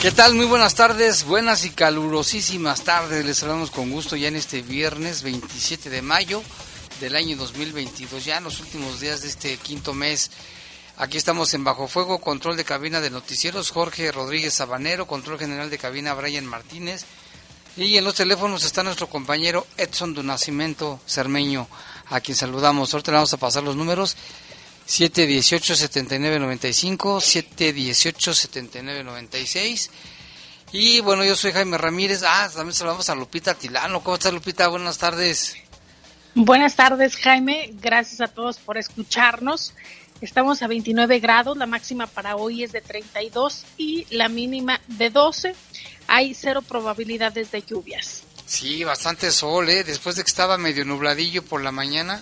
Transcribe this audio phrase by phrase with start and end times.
[0.00, 0.34] ¿Qué tal?
[0.34, 3.26] Muy buenas tardes, buenas y calurosísimas tardes.
[3.26, 6.40] Les saludamos con gusto ya en este viernes 27 de mayo
[7.00, 10.30] del año 2022, ya en los últimos días de este quinto mes.
[10.98, 15.68] Aquí estamos en Bajo Fuego, control de cabina de noticieros, Jorge Rodríguez Sabanero, control general
[15.68, 17.04] de cabina, Brian Martínez.
[17.76, 21.66] Y en los teléfonos está nuestro compañero Edson Dunacimento Cermeño,
[22.06, 22.94] a quien saludamos.
[22.94, 24.16] Ahorita le vamos a pasar los números
[24.88, 27.20] 718-7995,
[27.56, 29.90] 718-7996.
[30.72, 32.24] Y bueno, yo soy Jaime Ramírez.
[32.26, 34.02] Ah, también saludamos a Lupita Tilano.
[34.02, 34.66] ¿Cómo estás, Lupita?
[34.68, 35.54] Buenas tardes.
[36.34, 37.70] Buenas tardes, Jaime.
[37.80, 39.74] Gracias a todos por escucharnos.
[40.20, 45.10] Estamos a 29 grados, la máxima para hoy es de 32 y la mínima de
[45.10, 45.54] 12.
[46.08, 48.24] Hay cero probabilidades de lluvias.
[48.46, 49.84] Sí, bastante sol, ¿eh?
[49.84, 52.20] Después de que estaba medio nubladillo por la mañana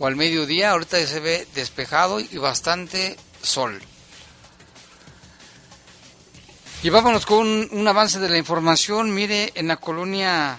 [0.00, 3.78] o al mediodía, ahorita ya se ve despejado y bastante sol.
[6.82, 9.14] Y vámonos con un, avance de la información.
[9.14, 10.58] Mire, en la colonia,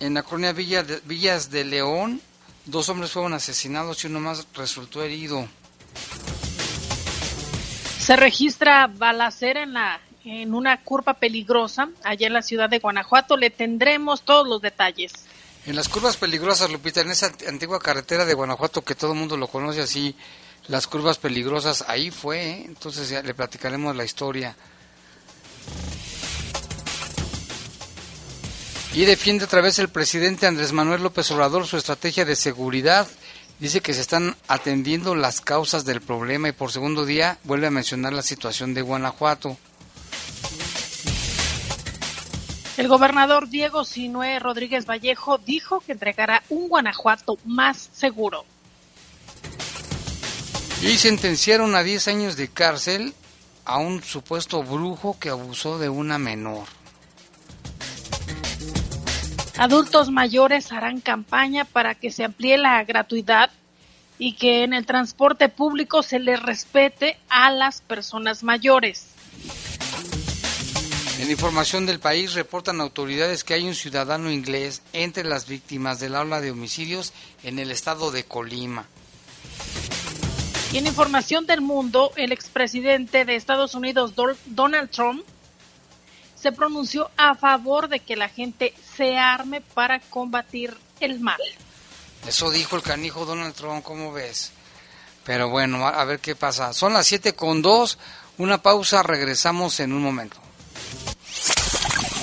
[0.00, 2.22] en la colonia de, Villas de León,
[2.64, 5.46] dos hombres fueron asesinados y uno más resultó herido.
[7.98, 13.36] Se registra balacera en la en una curva peligrosa allá en la ciudad de Guanajuato.
[13.36, 15.12] Le tendremos todos los detalles.
[15.66, 19.36] En las curvas peligrosas, Lupita, en esa antigua carretera de Guanajuato que todo el mundo
[19.36, 20.14] lo conoce así,
[20.68, 22.62] las curvas peligrosas, ahí fue, ¿eh?
[22.66, 24.54] entonces ya le platicaremos la historia.
[28.94, 33.08] Y defiende otra vez el presidente Andrés Manuel López Obrador su estrategia de seguridad.
[33.58, 37.70] Dice que se están atendiendo las causas del problema y por segundo día vuelve a
[37.72, 39.58] mencionar la situación de Guanajuato.
[42.76, 48.44] El gobernador Diego Sinué Rodríguez Vallejo dijo que entregará un Guanajuato más seguro.
[50.82, 53.14] Y sentenciaron a 10 años de cárcel
[53.64, 56.66] a un supuesto brujo que abusó de una menor.
[59.56, 63.50] Adultos mayores harán campaña para que se amplíe la gratuidad
[64.18, 69.15] y que en el transporte público se les respete a las personas mayores.
[71.26, 76.14] En información del país reportan autoridades que hay un ciudadano inglés entre las víctimas del
[76.14, 78.86] aula de homicidios en el estado de Colima.
[80.70, 84.12] Y en información del mundo, el expresidente de Estados Unidos,
[84.44, 85.26] Donald Trump,
[86.36, 91.40] se pronunció a favor de que la gente se arme para combatir el mal.
[92.24, 94.52] Eso dijo el canijo Donald Trump, ¿cómo ves?
[95.24, 96.72] Pero bueno, a ver qué pasa.
[96.72, 97.98] Son las 7 con 2,
[98.38, 100.45] una pausa, regresamos en un momento.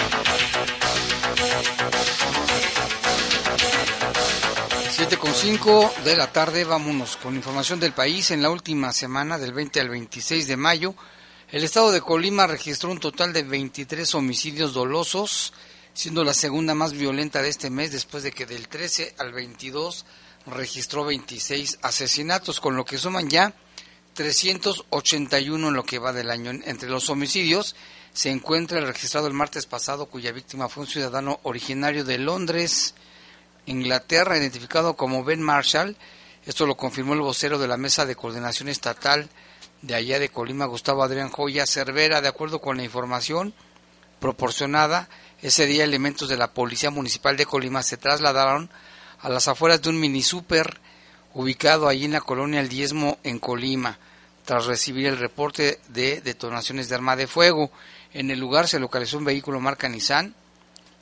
[5.17, 8.31] Con 5 de la tarde, vámonos con información del país.
[8.31, 10.95] En la última semana, del 20 al 26 de mayo,
[11.49, 15.53] el estado de Colima registró un total de 23 homicidios dolosos,
[15.93, 20.05] siendo la segunda más violenta de este mes, después de que del 13 al 22
[20.45, 23.53] registró 26 asesinatos, con lo que suman ya
[24.13, 26.51] 381 en lo que va del año.
[26.51, 27.75] Entre los homicidios
[28.13, 32.93] se encuentra el registrado el martes pasado, cuya víctima fue un ciudadano originario de Londres,
[33.65, 35.95] Inglaterra, identificado como Ben Marshall.
[36.45, 39.29] Esto lo confirmó el vocero de la Mesa de Coordinación Estatal
[39.81, 43.53] de allá de Colima, Gustavo Adrián Joya Cervera, de acuerdo con la información
[44.19, 45.09] proporcionada,
[45.41, 48.69] ese día elementos de la Policía Municipal de Colima se trasladaron
[49.19, 50.79] a las afueras de un mini super
[51.33, 53.97] ubicado allí en la colonia El Diezmo en Colima,
[54.45, 57.71] tras recibir el reporte de detonaciones de arma de fuego.
[58.13, 60.35] En el lugar se localizó un vehículo marca Nissan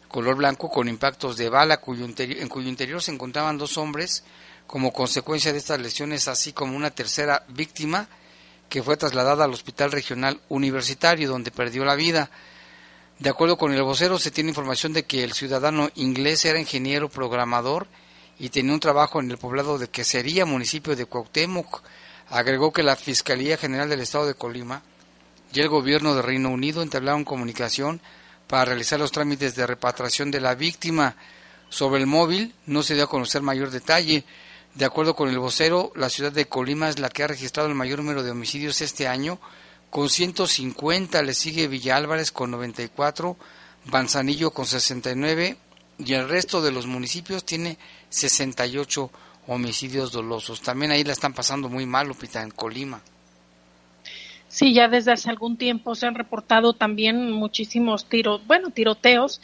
[0.09, 4.23] color blanco con impactos de bala cuyo en cuyo interior se encontraban dos hombres
[4.67, 8.09] como consecuencia de estas lesiones, así como una tercera víctima
[8.69, 12.29] que fue trasladada al Hospital Regional Universitario donde perdió la vida.
[13.17, 17.09] De acuerdo con el vocero, se tiene información de que el ciudadano inglés era ingeniero
[17.09, 17.87] programador
[18.37, 21.81] y tenía un trabajo en el poblado de que sería municipio de Cuauhtémoc.
[22.29, 24.83] Agregó que la Fiscalía General del Estado de Colima
[25.51, 28.01] y el gobierno de Reino Unido entablaron comunicación
[28.49, 31.15] para realizar los trámites de repatriación de la víctima.
[31.69, 34.23] Sobre el móvil no se dio a conocer mayor detalle.
[34.73, 37.75] De acuerdo con el vocero, la ciudad de Colima es la que ha registrado el
[37.75, 39.39] mayor número de homicidios este año,
[39.91, 43.37] con 150, le sigue Villa Álvarez con 94,
[43.85, 45.57] Banzanillo con 69
[45.99, 47.77] y el resto de los municipios tiene
[48.09, 49.11] 68
[49.45, 50.61] homicidios dolosos.
[50.61, 52.99] También ahí la están pasando muy mal, Lupita, en Colima.
[54.49, 59.41] Sí, ya desde hace algún tiempo se han reportado también muchísimos tiros, bueno, tiroteos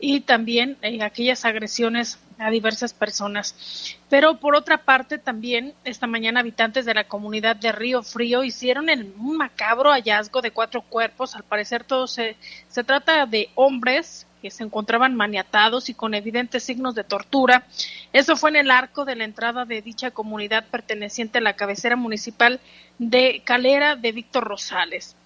[0.00, 3.96] y también eh, aquellas agresiones a diversas personas.
[4.08, 8.88] Pero por otra parte, también esta mañana habitantes de la comunidad de Río Frío hicieron
[8.88, 11.34] el, un macabro hallazgo de cuatro cuerpos.
[11.34, 12.36] Al parecer, todo se,
[12.68, 17.64] se trata de hombres que se encontraban maniatados y con evidentes signos de tortura.
[18.12, 21.94] Eso fue en el arco de la entrada de dicha comunidad perteneciente a la cabecera
[21.94, 22.60] municipal
[22.98, 25.16] de Calera de Víctor Rosales.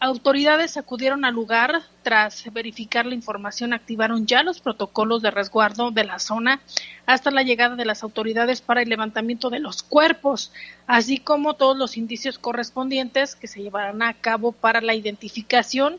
[0.00, 6.04] Autoridades acudieron al lugar tras verificar la información, activaron ya los protocolos de resguardo de
[6.04, 6.60] la zona
[7.06, 10.52] hasta la llegada de las autoridades para el levantamiento de los cuerpos,
[10.86, 15.98] así como todos los indicios correspondientes que se llevarán a cabo para la identificación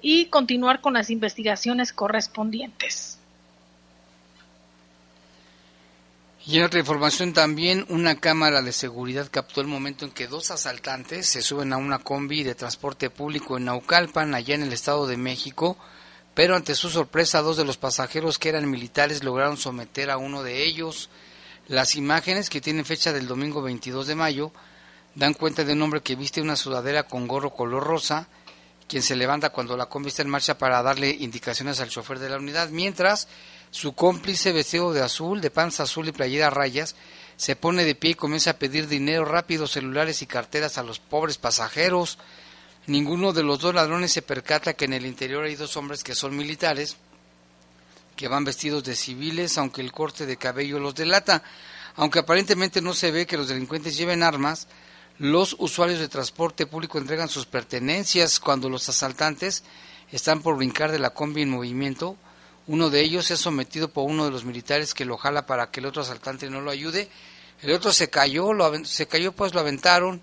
[0.00, 3.15] y continuar con las investigaciones correspondientes.
[6.48, 10.52] Y en otra información también, una cámara de seguridad captó el momento en que dos
[10.52, 15.08] asaltantes se suben a una combi de transporte público en Naucalpan, allá en el Estado
[15.08, 15.76] de México,
[16.34, 20.44] pero ante su sorpresa dos de los pasajeros que eran militares lograron someter a uno
[20.44, 21.10] de ellos.
[21.66, 24.52] Las imágenes, que tienen fecha del domingo 22 de mayo,
[25.16, 28.28] dan cuenta de un hombre que viste una sudadera con gorro color rosa,
[28.86, 32.30] quien se levanta cuando la combi está en marcha para darle indicaciones al chofer de
[32.30, 33.26] la unidad, mientras
[33.70, 36.96] su cómplice vestido de azul, de panza azul y playera rayas,
[37.36, 40.98] se pone de pie y comienza a pedir dinero rápido, celulares y carteras a los
[40.98, 42.18] pobres pasajeros.
[42.86, 46.14] Ninguno de los dos ladrones se percata que en el interior hay dos hombres que
[46.14, 46.96] son militares,
[48.16, 51.42] que van vestidos de civiles, aunque el corte de cabello los delata.
[51.96, 54.68] Aunque aparentemente no se ve que los delincuentes lleven armas,
[55.18, 59.64] los usuarios de transporte público entregan sus pertenencias cuando los asaltantes
[60.10, 62.16] están por brincar de la combi en movimiento.
[62.66, 65.80] Uno de ellos es sometido por uno de los militares que lo jala para que
[65.80, 67.08] el otro asaltante no lo ayude.
[67.62, 70.20] El otro se cayó, lo, se cayó pues lo aventaron.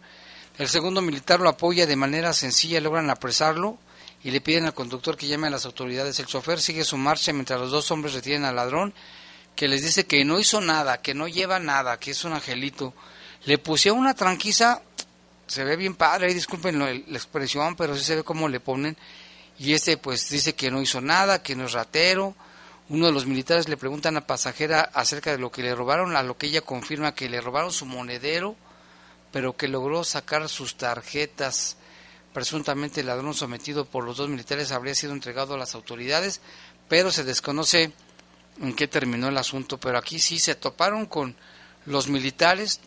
[0.57, 3.79] El segundo militar lo apoya de manera sencilla, logran apresarlo
[4.23, 6.19] y le piden al conductor que llame a las autoridades.
[6.19, 8.93] El chofer sigue su marcha mientras los dos hombres retienen al ladrón,
[9.55, 12.93] que les dice que no hizo nada, que no lleva nada, que es un angelito.
[13.45, 14.81] Le pusieron una tranquiza,
[15.47, 18.97] se ve bien padre, disculpen la expresión, pero sí se ve cómo le ponen.
[19.59, 22.35] Y este pues dice que no hizo nada, que no es ratero.
[22.89, 26.23] Uno de los militares le pregunta a pasajera acerca de lo que le robaron, a
[26.23, 28.55] lo que ella confirma que le robaron su monedero,
[29.31, 31.77] pero que logró sacar sus tarjetas.
[32.33, 36.41] Presuntamente el ladrón sometido por los dos militares habría sido entregado a las autoridades,
[36.89, 37.93] pero se desconoce
[38.59, 39.79] en qué terminó el asunto.
[39.79, 41.35] Pero aquí sí se toparon con
[41.85, 42.81] los militares,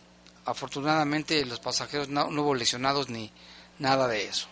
[0.45, 3.31] afortunadamente los pasajeros no, no hubo lesionados ni
[3.79, 4.47] nada de eso.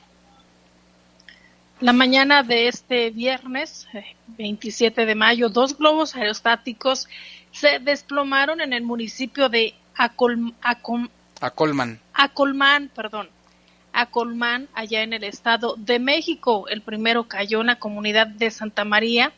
[1.82, 7.08] La mañana de este viernes, eh, 27 de mayo, dos globos aerostáticos
[7.51, 11.10] se desplomaron en el municipio de Acol- Acom-
[11.41, 12.00] A Colman.
[12.13, 13.29] Acolmán, perdón,
[13.91, 16.67] Acolmán, allá en el Estado de México.
[16.70, 19.34] El primero cayó en la comunidad de Santa María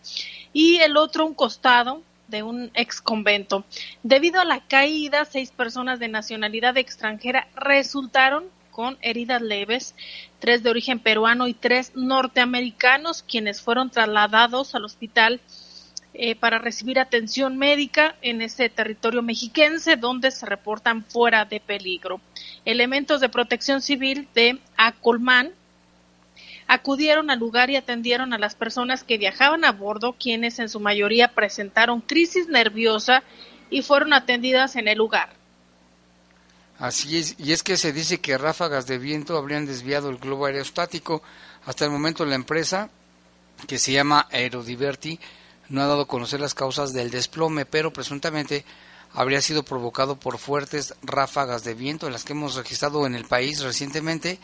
[0.53, 3.65] y el otro un costado de un ex convento.
[4.03, 9.95] Debido a la caída, seis personas de nacionalidad extranjera resultaron con heridas leves,
[10.39, 15.41] tres de origen peruano y tres norteamericanos, quienes fueron trasladados al hospital
[16.13, 22.19] eh, para recibir atención médica en ese territorio mexiquense donde se reportan fuera de peligro.
[22.65, 25.51] Elementos de protección civil de Acolmán
[26.67, 30.79] acudieron al lugar y atendieron a las personas que viajaban a bordo, quienes en su
[30.79, 33.23] mayoría presentaron crisis nerviosa
[33.69, 35.36] y fueron atendidas en el lugar.
[36.79, 40.45] Así es, y es que se dice que ráfagas de viento habrían desviado el globo
[40.45, 41.23] aerostático.
[41.65, 42.89] Hasta el momento la empresa,
[43.67, 45.19] que se llama Aerodiverti,
[45.69, 48.63] no ha dado a conocer las causas del desplome, pero presuntamente
[49.13, 53.25] habría sido provocado por fuertes ráfagas de viento en las que hemos registrado en el
[53.25, 54.39] país recientemente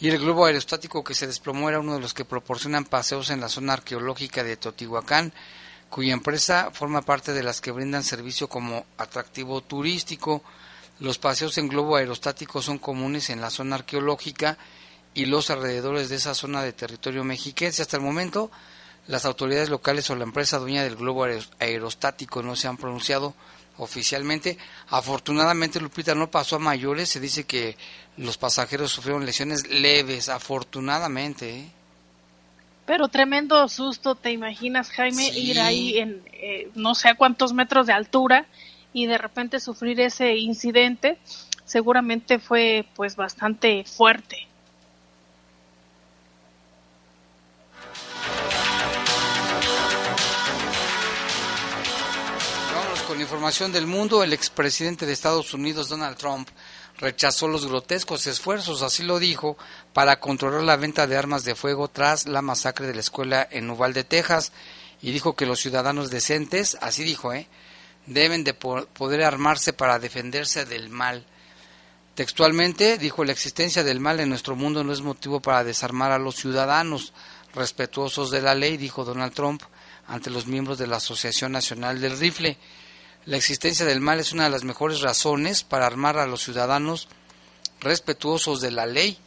[0.00, 3.40] y el globo aerostático que se desplomó era uno de los que proporcionan paseos en
[3.40, 5.32] la zona arqueológica de Teotihuacán,
[5.90, 10.42] cuya empresa forma parte de las que brindan servicio como atractivo turístico.
[11.00, 14.58] Los paseos en globo aerostático son comunes en la zona arqueológica
[15.14, 17.82] y los alrededores de esa zona de territorio mexiquense.
[17.82, 18.50] Hasta el momento,
[19.06, 23.34] las autoridades locales o la empresa dueña del globo aeros- aerostático no se han pronunciado
[23.76, 24.58] oficialmente.
[24.88, 27.08] Afortunadamente, Lupita no pasó a mayores.
[27.08, 27.76] Se dice que
[28.16, 31.60] los pasajeros sufrieron lesiones leves, afortunadamente.
[31.60, 31.68] ¿eh?
[32.86, 35.38] Pero tremendo susto, ¿te imaginas, Jaime, Sí.
[35.50, 38.46] ir ahí en eh, no sé a cuántos metros de altura
[38.92, 41.18] y de repente sufrir ese incidente?
[41.64, 44.46] Seguramente fue pues bastante fuerte.
[52.74, 54.22] Vámonos con información del mundo.
[54.22, 56.48] El expresidente de Estados Unidos, Donald Trump,
[56.98, 59.56] rechazó los grotescos esfuerzos, así lo dijo,
[59.92, 63.70] para controlar la venta de armas de fuego tras la masacre de la escuela en
[63.70, 64.52] Uvalde, Texas,
[65.00, 67.46] y dijo que los ciudadanos decentes, así dijo, ¿eh?
[68.08, 71.24] Deben de po- poder armarse para defenderse del mal.
[72.14, 76.18] Textualmente dijo la existencia del mal en nuestro mundo no es motivo para desarmar a
[76.18, 77.12] los ciudadanos
[77.54, 79.62] respetuosos de la ley, dijo Donald Trump
[80.06, 82.56] ante los miembros de la Asociación Nacional del Rifle.
[83.26, 87.08] La existencia del mal es una de las mejores razones para armar a los ciudadanos
[87.80, 89.18] respetuosos de la ley.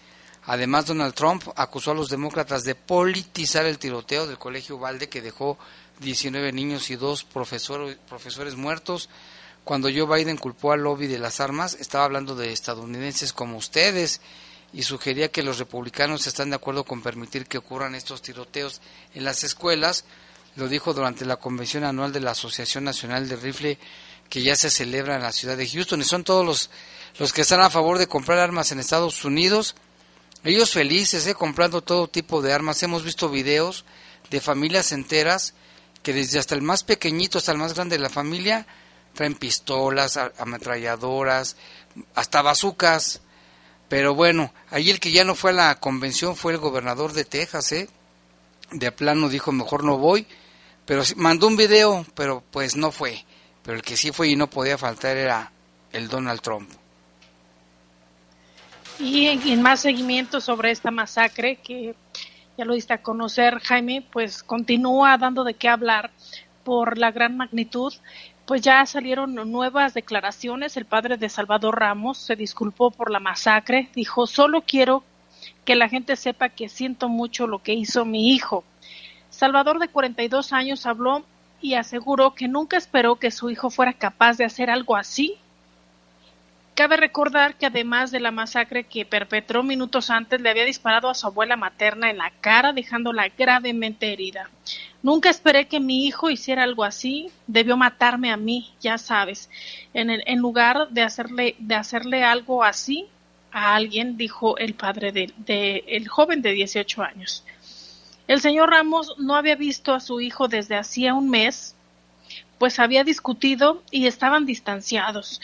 [0.45, 5.21] Además, Donald Trump acusó a los demócratas de politizar el tiroteo del colegio Valde que
[5.21, 5.57] dejó
[6.01, 9.07] 19 niños y dos profesor- profesores muertos.
[9.63, 14.19] Cuando Joe Biden culpó al lobby de las armas, estaba hablando de estadounidenses como ustedes
[14.73, 18.81] y sugería que los republicanos están de acuerdo con permitir que ocurran estos tiroteos
[19.13, 20.05] en las escuelas.
[20.55, 23.77] Lo dijo durante la convención anual de la Asociación Nacional de Rifle
[24.29, 26.69] que ya se celebra en la ciudad de Houston y son todos los,
[27.19, 29.75] los que están a favor de comprar armas en Estados Unidos.
[30.43, 32.81] Ellos felices, eh, comprando todo tipo de armas.
[32.81, 33.85] Hemos visto videos
[34.31, 35.53] de familias enteras
[36.03, 38.65] que desde hasta el más pequeñito hasta el más grande de la familia
[39.13, 41.57] traen pistolas, ametralladoras,
[42.15, 43.21] hasta bazucas.
[43.89, 47.25] Pero bueno, ahí el que ya no fue a la convención fue el gobernador de
[47.25, 47.89] Texas, ¿eh?
[48.71, 50.25] De plano dijo, mejor no voy.
[50.85, 53.25] Pero mandó un video, pero pues no fue.
[53.63, 55.51] Pero el que sí fue y no podía faltar era
[55.91, 56.69] el Donald Trump.
[58.97, 61.95] Y en más seguimiento sobre esta masacre que
[62.65, 66.11] lo diste a conocer, Jaime, pues continúa dando de qué hablar
[66.63, 67.93] por la gran magnitud.
[68.45, 70.77] Pues ya salieron nuevas declaraciones.
[70.77, 73.89] El padre de Salvador Ramos se disculpó por la masacre.
[73.95, 75.03] Dijo, solo quiero
[75.65, 78.63] que la gente sepa que siento mucho lo que hizo mi hijo.
[79.29, 81.23] Salvador, de 42 años, habló
[81.61, 85.37] y aseguró que nunca esperó que su hijo fuera capaz de hacer algo así
[86.73, 91.13] Cabe recordar que además de la masacre que perpetró minutos antes, le había disparado a
[91.13, 94.49] su abuela materna en la cara, dejándola gravemente herida.
[95.03, 97.29] Nunca esperé que mi hijo hiciera algo así.
[97.45, 99.49] Debió matarme a mí, ya sabes.
[99.93, 103.07] En, el- en lugar de hacerle, de hacerle algo así
[103.51, 107.43] a alguien, dijo el padre del de, el joven de 18 años.
[108.27, 111.75] El señor Ramos no había visto a su hijo desde hacía un mes,
[112.61, 115.41] pues había discutido y estaban distanciados.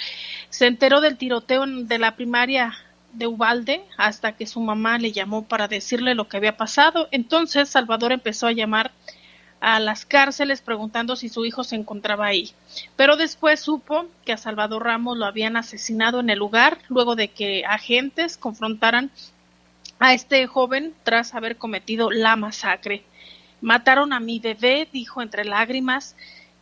[0.52, 2.76] Se enteró del tiroteo de la primaria
[3.12, 7.08] de Ubalde hasta que su mamá le llamó para decirle lo que había pasado.
[7.10, 8.92] Entonces Salvador empezó a llamar
[9.62, 12.52] a las cárceles preguntando si su hijo se encontraba ahí.
[12.96, 17.30] Pero después supo que a Salvador Ramos lo habían asesinado en el lugar luego de
[17.30, 19.10] que agentes confrontaran
[19.98, 23.04] a este joven tras haber cometido la masacre.
[23.60, 26.16] Mataron a mi bebé, dijo entre lágrimas.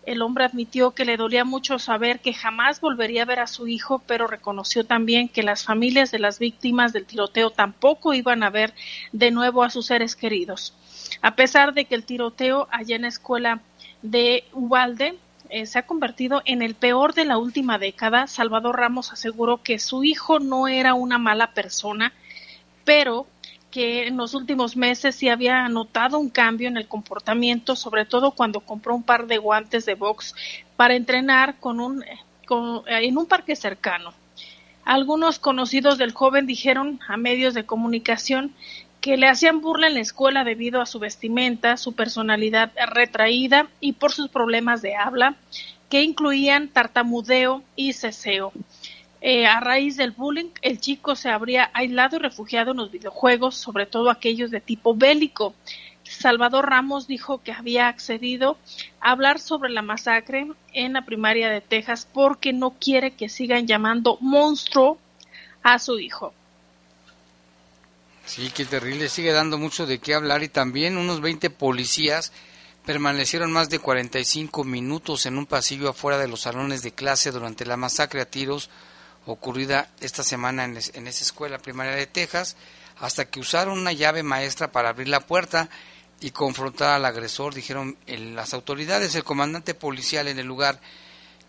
[0.05, 3.67] El hombre admitió que le dolía mucho saber que jamás volvería a ver a su
[3.67, 8.51] hijo, pero reconoció también que las familias de las víctimas del tiroteo tampoco iban a
[8.51, 8.73] ver
[9.11, 10.73] de nuevo a sus seres queridos.
[11.21, 13.61] A pesar de que el tiroteo allá en la escuela
[14.03, 15.17] de Ubalde
[15.49, 19.79] eh, se ha convertido en el peor de la última década, Salvador Ramos aseguró que
[19.79, 22.13] su hijo no era una mala persona,
[22.83, 23.25] pero
[23.75, 28.31] que en los últimos meses sí había notado un cambio en el comportamiento, sobre todo
[28.31, 30.33] cuando compró un par de guantes de box
[30.77, 32.01] para entrenar con un,
[32.87, 34.13] en un parque cercano.
[34.85, 38.53] Algunos conocidos del joven dijeron a medios de comunicación
[39.01, 43.91] que le hacían burla en la escuela debido a su vestimenta, su personalidad retraída y
[43.91, 45.35] por sus problemas de habla,
[45.89, 48.53] que incluían tartamudeo y ceseo.
[49.27, 53.55] Eh, a raíz del bullying, el chico se habría aislado y refugiado en los videojuegos,
[53.55, 55.55] sobre todo aquellos de tipo bélico.
[56.03, 58.59] Salvador Ramos dijo que había accedido
[59.01, 63.65] a hablar sobre la masacre en la primaria de Texas porque no quiere que sigan
[63.65, 64.99] llamando monstruo
[65.63, 66.31] a su hijo.
[68.27, 72.31] Sí, qué terrible, sigue dando mucho de qué hablar y también unos 20 policías
[72.85, 77.65] permanecieron más de 45 minutos en un pasillo afuera de los salones de clase durante
[77.65, 78.69] la masacre a tiros
[79.25, 82.55] ocurrida esta semana en, esa escuela primaria de Texas,
[82.99, 85.69] hasta que usaron una llave maestra para abrir la puerta
[86.21, 89.15] y confrontar al agresor, dijeron las autoridades.
[89.15, 90.79] El comandante policial en el lugar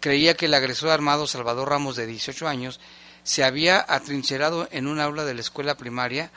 [0.00, 2.80] creía que el agresor armado Salvador Ramos, de 18 años,
[3.22, 6.30] se había atrincherado en un aula de la escuela primaria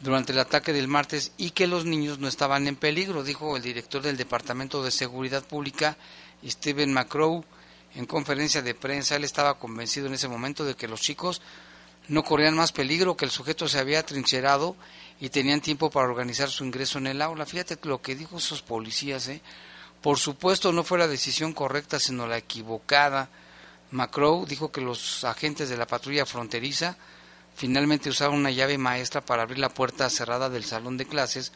[0.00, 3.62] durante el ataque del martes y que los niños no estaban en peligro, dijo el
[3.62, 5.96] director del Departamento de Seguridad Pública,
[6.44, 7.44] Steven McCrow,
[7.94, 11.40] en conferencia de prensa, él estaba convencido en ese momento de que los chicos
[12.08, 14.76] no corrían más peligro, que el sujeto se había trincherado
[15.20, 17.46] y tenían tiempo para organizar su ingreso en el aula.
[17.46, 19.40] Fíjate lo que dijo esos policías, ¿eh?
[20.02, 23.30] Por supuesto no fue la decisión correcta, sino la equivocada.
[23.90, 26.98] Macrow dijo que los agentes de la patrulla fronteriza
[27.54, 31.52] finalmente usaron una llave maestra para abrir la puerta cerrada del salón de clases,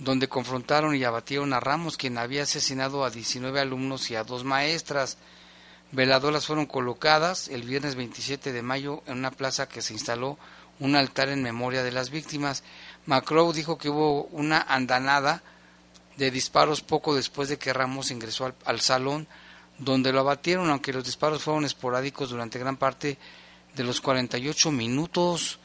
[0.00, 4.42] donde confrontaron y abatieron a Ramos, quien había asesinado a 19 alumnos y a dos
[4.42, 5.18] maestras.
[5.92, 10.38] Veladoras fueron colocadas el viernes 27 de mayo en una plaza que se instaló
[10.78, 12.62] un altar en memoria de las víctimas.
[13.06, 15.42] Macrow dijo que hubo una andanada
[16.16, 19.26] de disparos poco después de que Ramos ingresó al, al, salón,
[19.78, 23.18] donde lo abatieron, aunque los disparos fueron esporádicos durante gran parte
[23.74, 25.58] de los 48 minutos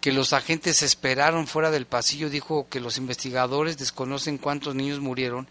[0.00, 2.30] que los agentes esperaron fuera del pasillo.
[2.30, 5.48] Dijo que los investigadores desconocen cuántos niños murieron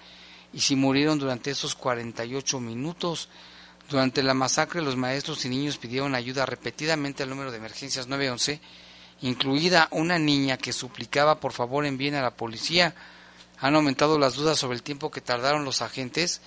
[0.54, 3.30] y si murieron durante esos 48 minutos.
[3.89, 8.60] Durante la masacre, los maestros y niños pidieron ayuda repetidamente al número de emergencias 911,
[9.21, 12.93] incluida una niña que suplicaba por favor envíen a la policía.
[13.60, 16.41] Han aumentado las dudas sobre el tiempo que tardaron los agentes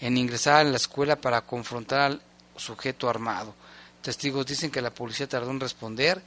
[0.00, 2.22] en ingresar a la escuela para confrontar al
[2.56, 3.54] sujeto armado.
[4.00, 6.22] Testigos dicen que la policía tardó en responder.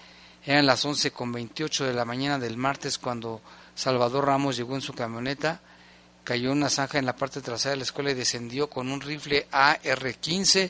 [0.45, 3.41] Eran las 11 con 28 de la mañana del martes cuando
[3.73, 5.61] Salvador Ramos llegó en su camioneta
[6.29, 9.47] cayó una zanja en la parte trasera de la escuela y descendió con un rifle
[9.51, 10.69] AR-15.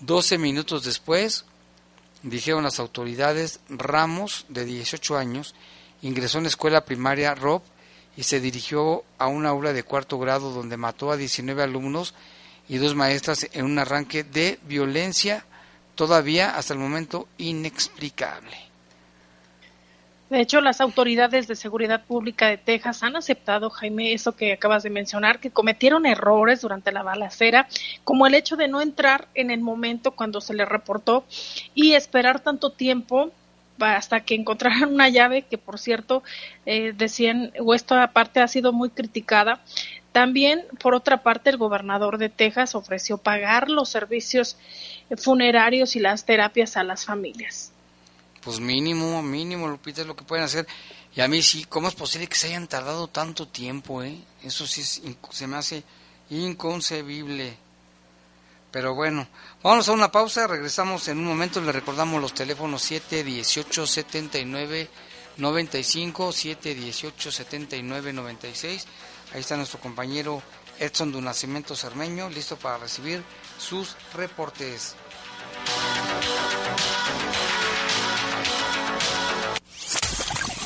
[0.00, 1.44] 12 minutos después,
[2.22, 5.54] dijeron las autoridades, Ramos, de 18 años,
[6.00, 7.60] ingresó en la escuela primaria Rob
[8.16, 12.14] y se dirigió a una aula de cuarto grado donde mató a 19 alumnos
[12.66, 15.44] y dos maestras en un arranque de violencia
[15.96, 18.67] todavía hasta el momento inexplicable.
[20.30, 24.82] De hecho, las autoridades de seguridad pública de Texas han aceptado, Jaime, eso que acabas
[24.82, 27.66] de mencionar, que cometieron errores durante la balacera,
[28.04, 31.24] como el hecho de no entrar en el momento cuando se le reportó
[31.74, 33.32] y esperar tanto tiempo
[33.78, 36.22] hasta que encontraran una llave que, por cierto,
[36.66, 39.60] eh, decían, o esta parte ha sido muy criticada.
[40.12, 44.58] También, por otra parte, el gobernador de Texas ofreció pagar los servicios
[45.16, 47.72] funerarios y las terapias a las familias
[48.48, 50.66] pues mínimo, mínimo, Lupita, es lo que pueden hacer.
[51.14, 54.18] Y a mí sí, ¿cómo es posible que se hayan tardado tanto tiempo, eh?
[54.42, 55.84] Eso sí se me hace
[56.30, 57.58] inconcebible.
[58.70, 59.28] Pero bueno,
[59.62, 64.88] vamos a una pausa, regresamos en un momento, le recordamos los teléfonos 7 18 79
[65.36, 68.86] 95, 7 18 79 96.
[69.34, 70.42] Ahí está nuestro compañero
[70.78, 73.22] Edson Dunacimiento Cermeño, listo para recibir
[73.58, 74.94] sus reportes.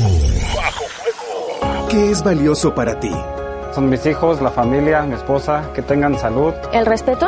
[0.55, 1.87] Bajo Fuego.
[1.89, 3.11] ¿Qué es valioso para ti?
[3.75, 6.53] Son mis hijos, la familia, mi esposa, que tengan salud.
[6.73, 7.27] El respeto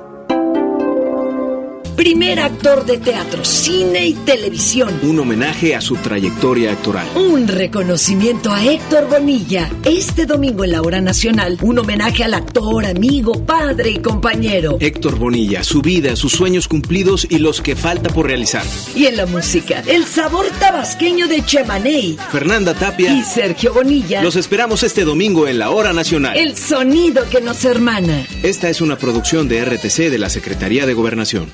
[2.01, 4.91] Primer actor de teatro, cine y televisión.
[5.03, 7.07] Un homenaje a su trayectoria actoral.
[7.13, 9.69] Un reconocimiento a Héctor Bonilla.
[9.85, 14.77] Este domingo en la hora nacional, un homenaje al actor, amigo, padre y compañero.
[14.79, 18.65] Héctor Bonilla, su vida, sus sueños cumplidos y los que falta por realizar.
[18.95, 22.17] Y en la música, el sabor tabasqueño de Chemaney.
[22.31, 24.23] Fernanda Tapia y Sergio Bonilla.
[24.23, 26.35] Los esperamos este domingo en la hora nacional.
[26.35, 28.25] El sonido que nos hermana.
[28.41, 31.53] Esta es una producción de RTC de la Secretaría de Gobernación.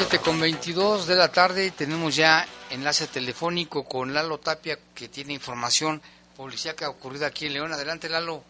[0.00, 5.34] 7 con 22 de la tarde tenemos ya enlace telefónico con Lalo Tapia que tiene
[5.34, 6.00] información
[6.38, 7.70] policíaca ocurrida aquí en León.
[7.74, 8.42] Adelante, Lalo.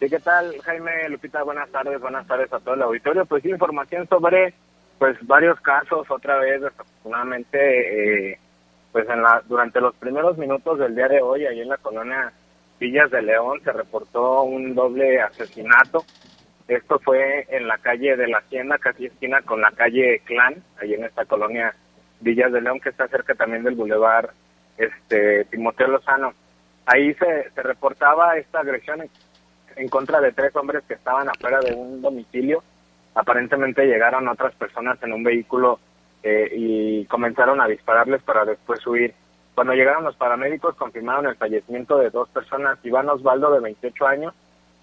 [0.00, 1.42] Sí, ¿qué tal, Jaime Lupita?
[1.42, 3.26] Buenas tardes, buenas tardes a todo el auditorio.
[3.26, 4.54] Pues información sobre
[4.98, 8.38] pues varios casos, otra vez, desafortunadamente, eh,
[8.92, 12.32] pues en la, durante los primeros minutos del día de hoy, ahí en la colonia
[12.80, 16.02] Villas de León, se reportó un doble asesinato.
[16.68, 20.94] Esto fue en la calle de la Hacienda, casi esquina con la calle Clan, ahí
[20.94, 21.74] en esta colonia
[22.20, 24.30] Villas de León, que está cerca también del bulevar
[24.76, 26.32] este, Timoteo Lozano.
[26.86, 29.10] Ahí se, se reportaba esta agresión en,
[29.76, 32.64] en contra de tres hombres que estaban afuera de un domicilio.
[33.14, 35.78] Aparentemente llegaron otras personas en un vehículo
[36.22, 39.14] eh, y comenzaron a dispararles para después huir.
[39.54, 44.34] Cuando llegaron los paramédicos confirmaron el fallecimiento de dos personas, Iván Osvaldo de 28 años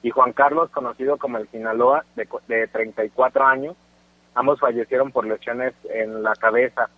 [0.03, 3.75] y Juan Carlos, conocido como el Sinaloa, de, de 34 años.
[4.35, 6.89] Ambos fallecieron por lesiones en la cabeza.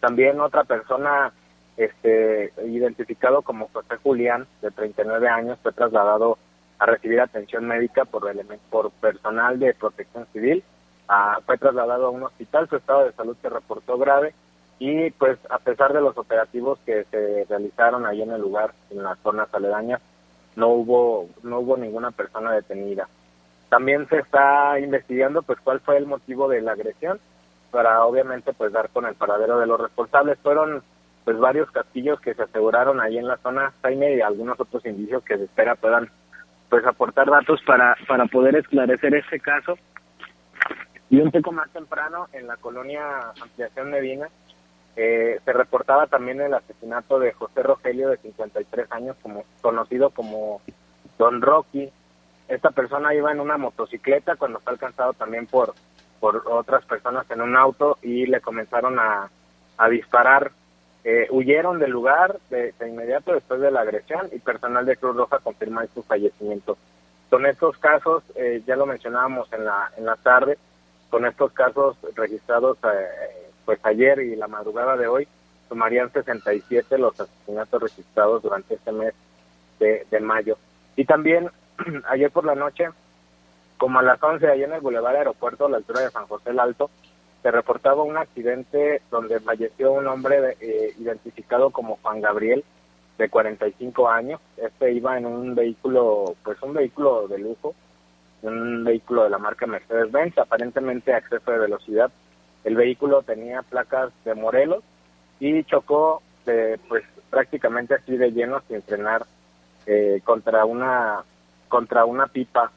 [0.00, 1.32] También otra persona
[1.76, 6.38] este, identificado como José Julián, de 39 años, fue trasladado
[6.78, 8.30] a recibir atención médica por,
[8.70, 10.62] por personal de protección civil.
[11.08, 14.34] Ah, fue trasladado a un hospital, su estado de salud se reportó grave
[14.78, 19.02] y pues a pesar de los operativos que se realizaron ahí en el lugar, en
[19.02, 20.00] las zonas aledañas,
[20.58, 23.08] no hubo no hubo ninguna persona detenida.
[23.70, 27.20] También se está investigando pues cuál fue el motivo de la agresión
[27.70, 30.38] para obviamente pues dar con el paradero de los responsables.
[30.40, 30.82] Fueron
[31.24, 35.22] pues varios castillos que se aseguraron ahí en la zona Jaime y algunos otros indicios
[35.22, 36.10] que se espera puedan
[36.68, 39.78] pues aportar datos para para poder esclarecer este caso.
[41.08, 44.28] Y un poco más temprano en la colonia Ampliación Medina
[45.00, 50.60] eh, se reportaba también el asesinato de José Rogelio de 53 años como conocido como
[51.16, 51.88] Don Rocky.
[52.48, 55.74] Esta persona iba en una motocicleta cuando fue alcanzado también por
[56.20, 59.30] por otras personas en un auto y le comenzaron a,
[59.76, 60.50] a disparar.
[61.04, 65.16] Eh, huyeron del lugar de, de inmediato después de la agresión y personal de Cruz
[65.16, 66.76] Roja confirmó su fallecimiento.
[67.30, 70.58] Con estos casos, eh, ya lo mencionábamos en la, en la tarde,
[71.08, 75.28] con estos casos registrados eh, pues ayer y la madrugada de hoy,
[75.68, 79.12] sumarían 67 los asesinatos registrados durante este mes
[79.78, 80.56] de, de mayo.
[80.96, 81.50] Y también
[82.08, 82.88] ayer por la noche,
[83.76, 86.48] como a las 11 allá en el Boulevard Aeropuerto, a la altura de San José
[86.48, 86.88] el Alto,
[87.42, 92.64] se reportaba un accidente donde falleció un hombre eh, identificado como Juan Gabriel,
[93.18, 94.40] de 45 años.
[94.56, 97.74] Este iba en un vehículo, pues un vehículo de lujo,
[98.40, 102.10] un vehículo de la marca Mercedes-Benz, aparentemente a exceso de velocidad.
[102.68, 104.84] El vehículo tenía placas de Morelos
[105.40, 109.24] y chocó de, pues prácticamente así de lleno sin frenar
[109.86, 111.24] eh, contra una
[111.68, 112.70] contra una pipa.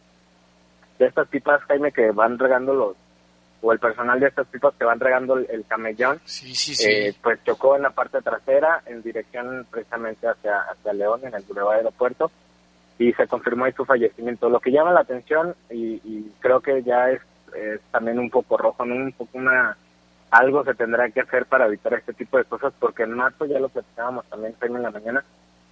[0.97, 2.95] De estas pipas Jaime que van regando los
[3.61, 6.21] o el personal de estas pipas que van regando el, camellón
[6.79, 11.43] eh, pues chocó en la parte trasera en dirección precisamente hacia hacia León en el
[11.43, 12.31] Boulevard Aeropuerto
[12.97, 14.49] y se confirmó ahí su fallecimiento.
[14.49, 15.99] Lo que llama la atención y,
[16.39, 17.21] creo que ya es,
[17.91, 19.77] también un poco rojo no un poco una
[20.31, 23.59] algo se tendrá que hacer para evitar este tipo de cosas, porque en marzo, ya
[23.59, 25.23] lo platicábamos también en la mañana,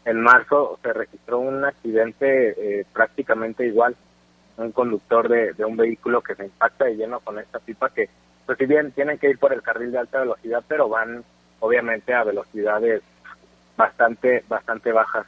[0.04, 3.96] en marzo se registró un accidente eh, prácticamente igual,
[4.58, 8.10] un conductor de, un vehículo que se impacta de lleno con esta pipa que,
[8.46, 11.24] pues si bien tienen que ir por el carril de alta velocidad, pero van
[11.62, 13.02] obviamente a velocidades
[13.78, 15.26] bastante, bastante bajas.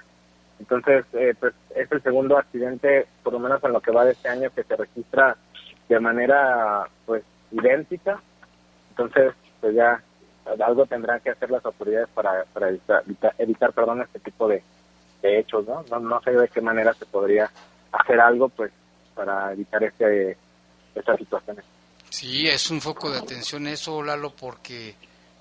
[0.59, 4.11] Entonces, eh, pues es el segundo accidente, por lo menos en lo que va de
[4.11, 5.37] este año, que se registra
[5.93, 8.19] de manera pues idéntica
[8.91, 10.01] entonces, pues ya
[10.65, 13.03] algo tendrán que hacer las autoridades para, para evitar,
[13.37, 14.63] evitar, perdón, este tipo de,
[15.23, 15.83] hechos, ¿no?
[15.89, 15.99] ¿no?
[15.99, 17.49] No sé de qué manera se podría
[17.91, 18.71] hacer algo, pues,
[19.13, 20.35] para evitar este,
[20.95, 21.63] estas situaciones.
[22.09, 24.95] Sí, es un foco de atención eso, Lalo, porque,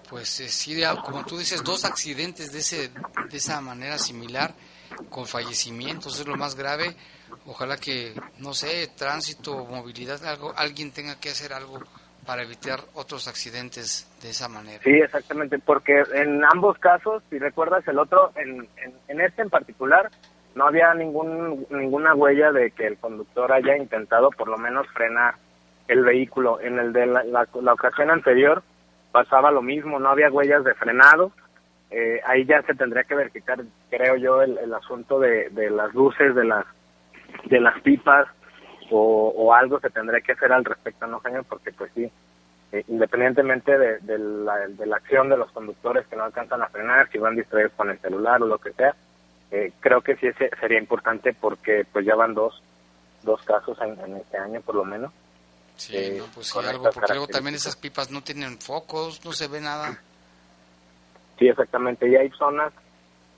[0.08, 2.90] pues, sí, como tú dices, dos accidentes de, ese,
[3.30, 4.52] de esa manera similar,
[5.08, 6.94] con fallecimientos, es lo más grave.
[7.46, 11.80] Ojalá que, no sé, tránsito, movilidad, algo, alguien tenga que hacer algo
[12.26, 14.82] para evitar otros accidentes de esa manera.
[14.82, 18.68] Sí, exactamente, porque en ambos casos, si recuerdas el otro, en,
[19.08, 20.10] en, este en particular,
[20.54, 25.34] no había ningún ninguna huella de que el conductor haya intentado por lo menos frenar
[25.88, 26.60] el vehículo.
[26.60, 28.62] En el de la, la, ocasión anterior
[29.12, 31.32] pasaba lo mismo, no había huellas de frenado.
[31.90, 33.58] Eh, ahí ya se tendría que verificar,
[33.90, 36.64] creo yo, el, el asunto de, de las luces, de las
[37.46, 38.28] de las pipas,
[38.90, 41.42] o, algo se tendría que hacer al respecto, ¿no, Jaime?
[41.44, 42.10] Porque pues sí,
[42.72, 47.08] eh, independientemente de, la, de, la, acción de los conductores que no alcanzan a frenar,
[47.10, 48.94] si van distraídos con el celular o lo que sea,
[49.50, 52.62] eh, creo que sí ese sería importante porque pues ya van dos,
[53.22, 55.12] dos casos en, este año por lo menos.
[55.76, 59.32] Sí, eh, no, pues sí, algo, porque luego también esas pipas no tienen focos, no
[59.32, 59.98] se ve nada.
[61.38, 62.72] Sí, exactamente, y hay zonas,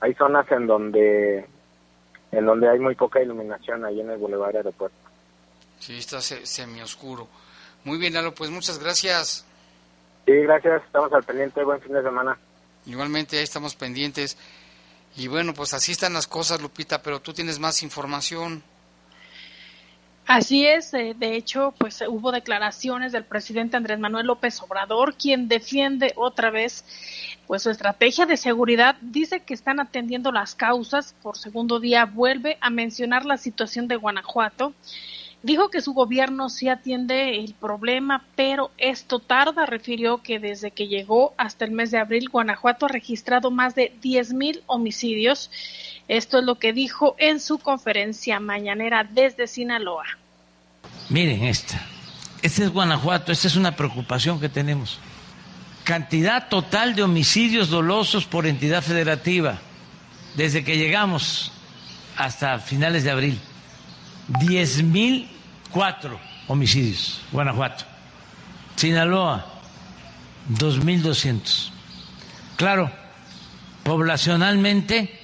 [0.01, 1.47] hay zonas en donde
[2.33, 4.97] en donde hay muy poca iluminación ahí en el Boulevard Aeropuerto.
[5.79, 7.27] Sí, está semi-oscuro.
[7.83, 9.45] Muy bien, Lalo, pues muchas gracias.
[10.25, 12.37] Sí, gracias, estamos al pendiente, buen fin de semana.
[12.85, 14.37] Igualmente, ahí estamos pendientes.
[15.15, 18.63] Y bueno, pues así están las cosas, Lupita, pero tú tienes más información.
[20.35, 25.47] Así es, eh, de hecho, pues hubo declaraciones del presidente Andrés Manuel López Obrador, quien
[25.47, 26.85] defiende otra vez
[27.45, 32.57] pues su estrategia de seguridad, dice que están atendiendo las causas, por segundo día vuelve
[32.61, 34.73] a mencionar la situación de Guanajuato
[35.43, 39.65] Dijo que su gobierno sí atiende el problema, pero esto tarda.
[39.65, 43.91] Refirió que desde que llegó hasta el mes de abril, Guanajuato ha registrado más de
[44.01, 45.51] 10.000 homicidios.
[46.07, 50.05] Esto es lo que dijo en su conferencia mañanera desde Sinaloa.
[51.09, 51.81] Miren esta.
[52.41, 54.99] Este es Guanajuato, esta es una preocupación que tenemos.
[55.83, 59.59] Cantidad total de homicidios dolosos por entidad federativa
[60.35, 61.51] desde que llegamos
[62.17, 63.39] hasta finales de abril.
[64.29, 65.27] 10.000
[65.73, 67.85] cuatro homicidios, Guanajuato.
[68.75, 69.45] Sinaloa,
[70.51, 71.71] 2.200.
[72.55, 72.91] Claro,
[73.83, 75.19] poblacionalmente,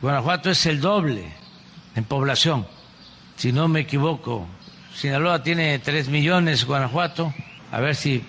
[0.00, 1.32] Guanajuato es el doble
[1.94, 2.66] en población,
[3.36, 4.48] si no me equivoco.
[4.94, 7.32] Sinaloa tiene 3 millones, Guanajuato,
[7.70, 8.24] a ver si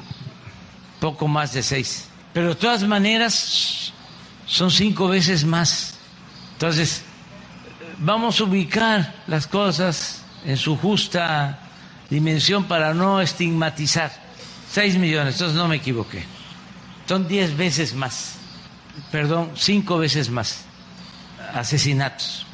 [1.00, 2.10] poco más de 6.
[2.34, 3.92] Pero de todas maneras,
[4.46, 5.96] son cinco veces más.
[6.54, 7.04] Entonces,
[7.98, 11.60] vamos a ubicar las cosas en su justa
[12.10, 14.12] dimensión para no estigmatizar.
[14.70, 16.24] Seis millones, entonces no me equivoqué.
[17.08, 18.36] Son diez veces más,
[19.12, 20.66] perdón, cinco veces más
[21.54, 22.46] asesinatos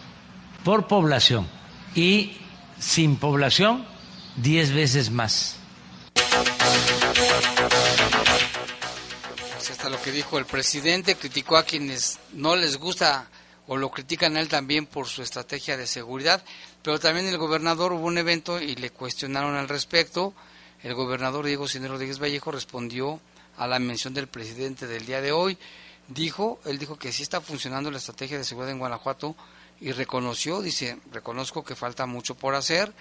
[0.64, 1.48] por población
[1.94, 2.38] y
[2.80, 3.86] sin población
[4.38, 5.56] diez veces más.
[9.54, 13.30] Pues hasta lo que dijo el presidente, criticó a quienes no les gusta
[13.68, 16.42] o lo critican a él también por su estrategia de seguridad,
[16.82, 20.34] pero también el gobernador hubo un evento y le cuestionaron al respecto.
[20.84, 23.20] El gobernador Diego Sinero Rodríguez Vallejo respondió
[23.58, 25.58] a la mención del presidente del día de hoy.
[26.08, 29.36] dijo, él dijo que sí está funcionando la estrategia de seguridad en Guanajuato
[29.82, 32.94] y reconoció, dice, reconozco que falta mucho por hacer,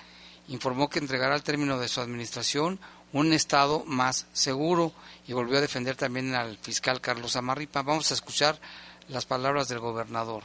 [0.49, 2.79] informó que entregará al término de su administración
[3.13, 4.93] un Estado más seguro
[5.27, 7.83] y volvió a defender también al fiscal Carlos Amarripa.
[7.83, 8.59] Vamos a escuchar
[9.09, 10.43] las palabras del gobernador.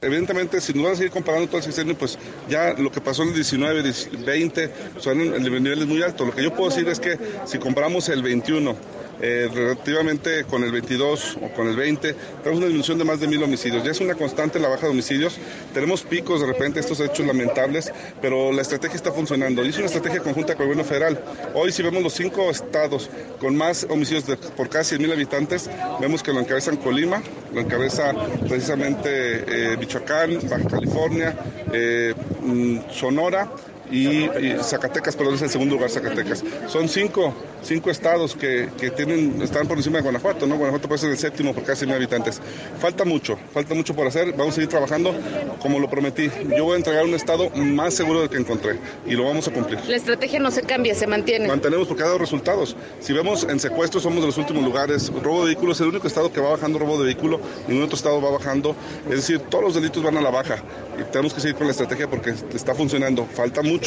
[0.00, 3.22] Evidentemente, si nos van a seguir comparando todo el sexenio, pues ya lo que pasó
[3.22, 3.92] en el 19,
[4.24, 6.26] 20, son niveles muy altos.
[6.26, 8.76] Lo que yo puedo decir es que si comparamos el 21
[9.22, 13.28] eh, relativamente con el 22 o con el 20, tenemos una disminución de más de
[13.28, 13.84] mil homicidios.
[13.84, 15.38] Ya es una constante la baja de homicidios.
[15.72, 19.64] Tenemos picos de repente, estos hechos lamentables, pero la estrategia está funcionando.
[19.64, 21.22] Y es una estrategia conjunta con el gobierno federal.
[21.54, 23.08] Hoy, si vemos los cinco estados
[23.38, 24.24] con más homicidios
[24.56, 27.22] por casi mil habitantes, vemos que lo encabezan Colima,
[27.54, 28.12] lo encabeza
[28.48, 31.36] precisamente eh, Michoacán, Baja California,
[31.72, 33.48] eh, mm, Sonora
[33.92, 36.42] y, Zacatecas, perdón, es el segundo lugar Zacatecas.
[36.66, 40.56] Son cinco, cinco estados que, que, tienen, están por encima de Guanajuato, ¿no?
[40.56, 42.40] Guanajuato puede ser el séptimo por casi mil habitantes.
[42.80, 45.14] Falta mucho, falta mucho por hacer, vamos a seguir trabajando
[45.60, 46.30] como lo prometí.
[46.56, 49.52] Yo voy a entregar un estado más seguro del que encontré y lo vamos a
[49.52, 49.78] cumplir.
[49.86, 51.46] La estrategia no se cambia, se mantiene.
[51.46, 52.76] Mantenemos porque ha dado resultados.
[53.00, 56.06] Si vemos en secuestros somos de los últimos lugares, robo de vehículos es el único
[56.06, 58.74] estado que va bajando robo de vehículo, ningún otro estado va bajando,
[59.08, 60.56] es decir, todos los delitos van a la baja
[60.98, 63.26] y tenemos que seguir con la estrategia porque está funcionando.
[63.26, 63.81] Falta mucho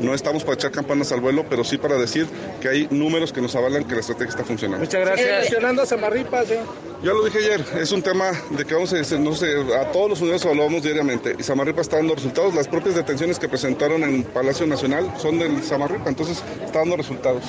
[0.00, 2.26] no estamos para echar campanas al vuelo, pero sí para decir
[2.60, 4.84] que hay números que nos avalan que la estrategia está funcionando.
[4.84, 5.52] Muchas gracias.
[5.52, 9.34] a Samarripa, Ya lo dije ayer, es un tema de que vamos a decir, no
[9.34, 12.54] sé, a todos los unidos evaluamos diariamente y Samarripa está dando resultados.
[12.54, 17.42] Las propias detenciones que presentaron en Palacio Nacional son del Samarripa, entonces está dando resultados.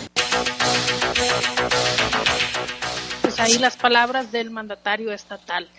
[3.21, 5.69] Pues ahí las palabras del mandatario estatal.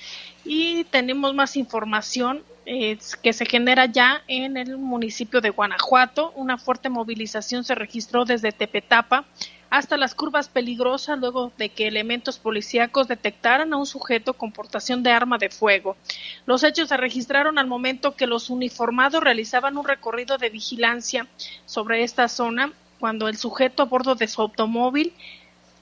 [0.44, 6.32] Y tenemos más información que se genera ya en el municipio de Guanajuato.
[6.36, 9.24] Una fuerte movilización se registró desde Tepetapa
[9.70, 15.02] hasta las curvas peligrosas luego de que elementos policíacos detectaran a un sujeto con portación
[15.02, 15.96] de arma de fuego.
[16.44, 21.26] Los hechos se registraron al momento que los uniformados realizaban un recorrido de vigilancia
[21.64, 25.14] sobre esta zona cuando el sujeto a bordo de su automóvil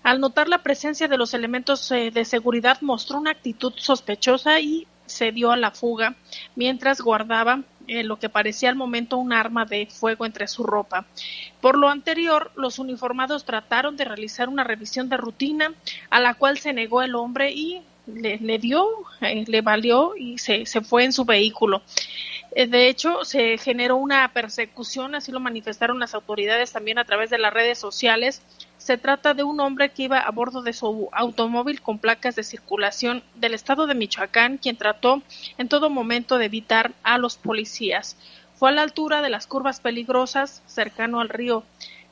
[0.02, 4.86] al notar la presencia de los elementos eh, de seguridad mostró una actitud sospechosa y
[5.10, 6.14] se dio a la fuga
[6.56, 11.06] mientras guardaba eh, lo que parecía al momento un arma de fuego entre su ropa.
[11.60, 15.74] Por lo anterior, los uniformados trataron de realizar una revisión de rutina
[16.08, 18.86] a la cual se negó el hombre y le, dio,
[19.20, 21.82] eh, le valió y se, se fue en su vehículo.
[22.52, 27.30] Eh, de hecho, se generó una persecución, así lo manifestaron las autoridades también a través
[27.30, 28.42] de las redes sociales,
[28.76, 32.42] se trata de un hombre que iba a bordo de su automóvil con placas de
[32.42, 35.22] circulación del estado de Michoacán, quien trató
[35.58, 38.16] en todo momento de evitar a los policías.
[38.56, 41.62] Fue a la altura de las curvas peligrosas, cercano al río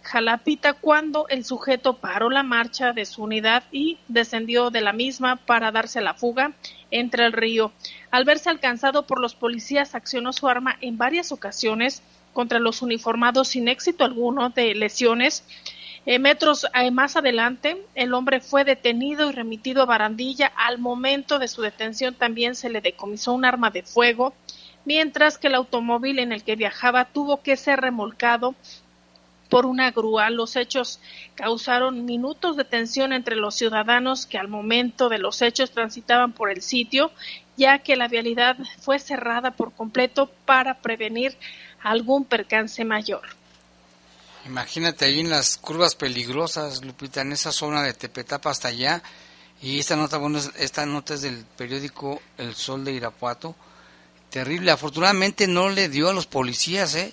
[0.09, 5.37] Jalapita, cuando el sujeto paró la marcha de su unidad y descendió de la misma
[5.37, 6.53] para darse la fuga
[6.91, 7.73] entre el río.
[8.11, 13.49] Al verse alcanzado por los policías, accionó su arma en varias ocasiones contra los uniformados
[13.49, 15.45] sin éxito alguno de lesiones
[16.11, 20.51] eh, metros eh, más adelante, el hombre fue detenido y remitido a Barandilla.
[20.57, 24.33] Al momento de su detención también se le decomisó un arma de fuego,
[24.87, 28.55] mientras que el automóvil en el que viajaba tuvo que ser remolcado
[29.49, 30.31] por una grúa.
[30.31, 31.01] Los hechos
[31.35, 36.51] causaron minutos de tensión entre los ciudadanos que al momento de los hechos transitaban por
[36.51, 37.11] el sitio,
[37.57, 41.37] ya que la vialidad fue cerrada por completo para prevenir
[41.83, 43.23] algún percance mayor.
[44.47, 49.03] Imagínate ahí en las curvas peligrosas, Lupita, en esa zona de Tepetapa hasta allá.
[49.61, 53.55] Y esta nota, bueno, esta nota es del periódico El Sol de Irapuato.
[54.31, 54.71] Terrible.
[54.71, 57.13] Afortunadamente no le dio a los policías, ¿eh?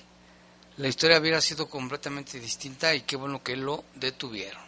[0.77, 4.63] La historia hubiera sido completamente distinta y qué bueno que lo detuvieron.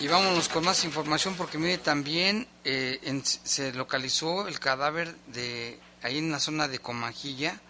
[0.00, 6.18] Y vámonos con más información porque mire también eh, se localizó el cadáver de ahí
[6.18, 7.60] en la zona de Comajilla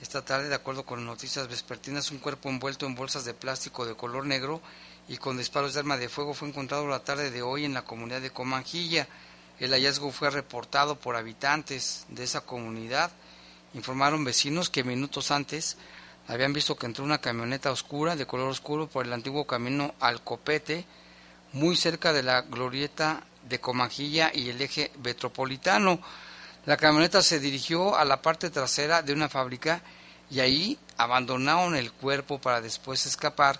[0.00, 3.96] esta tarde, de acuerdo con noticias vespertinas, un cuerpo envuelto en bolsas de plástico de
[3.96, 4.60] color negro
[5.08, 7.82] y con disparos de arma de fuego fue encontrado la tarde de hoy en la
[7.82, 9.08] comunidad de Comanjilla.
[9.58, 13.10] El hallazgo fue reportado por habitantes de esa comunidad.
[13.74, 15.76] Informaron vecinos que minutos antes
[16.26, 20.22] habían visto que entró una camioneta oscura, de color oscuro, por el antiguo camino al
[20.22, 20.84] Copete,
[21.52, 26.00] muy cerca de la glorieta de Comanjilla y el eje metropolitano.
[26.66, 29.80] La camioneta se dirigió a la parte trasera de una fábrica
[30.30, 33.58] y ahí abandonaron el cuerpo para después escapar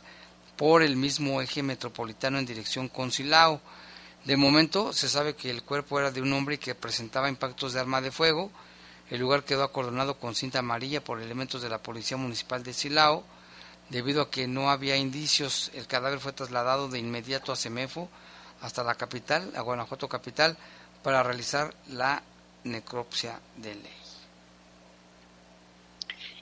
[0.56, 3.60] por el mismo eje metropolitano en dirección Concilao.
[4.24, 7.80] De momento se sabe que el cuerpo era de un hombre que presentaba impactos de
[7.80, 8.50] arma de fuego.
[9.10, 13.24] El lugar quedó acordonado con cinta amarilla por elementos de la Policía Municipal de Silao.
[13.88, 18.10] Debido a que no había indicios, el cadáver fue trasladado de inmediato a Semefo,
[18.60, 20.58] hasta la capital, a Guanajuato capital,
[21.02, 22.22] para realizar la
[22.64, 23.92] necropsia de ley.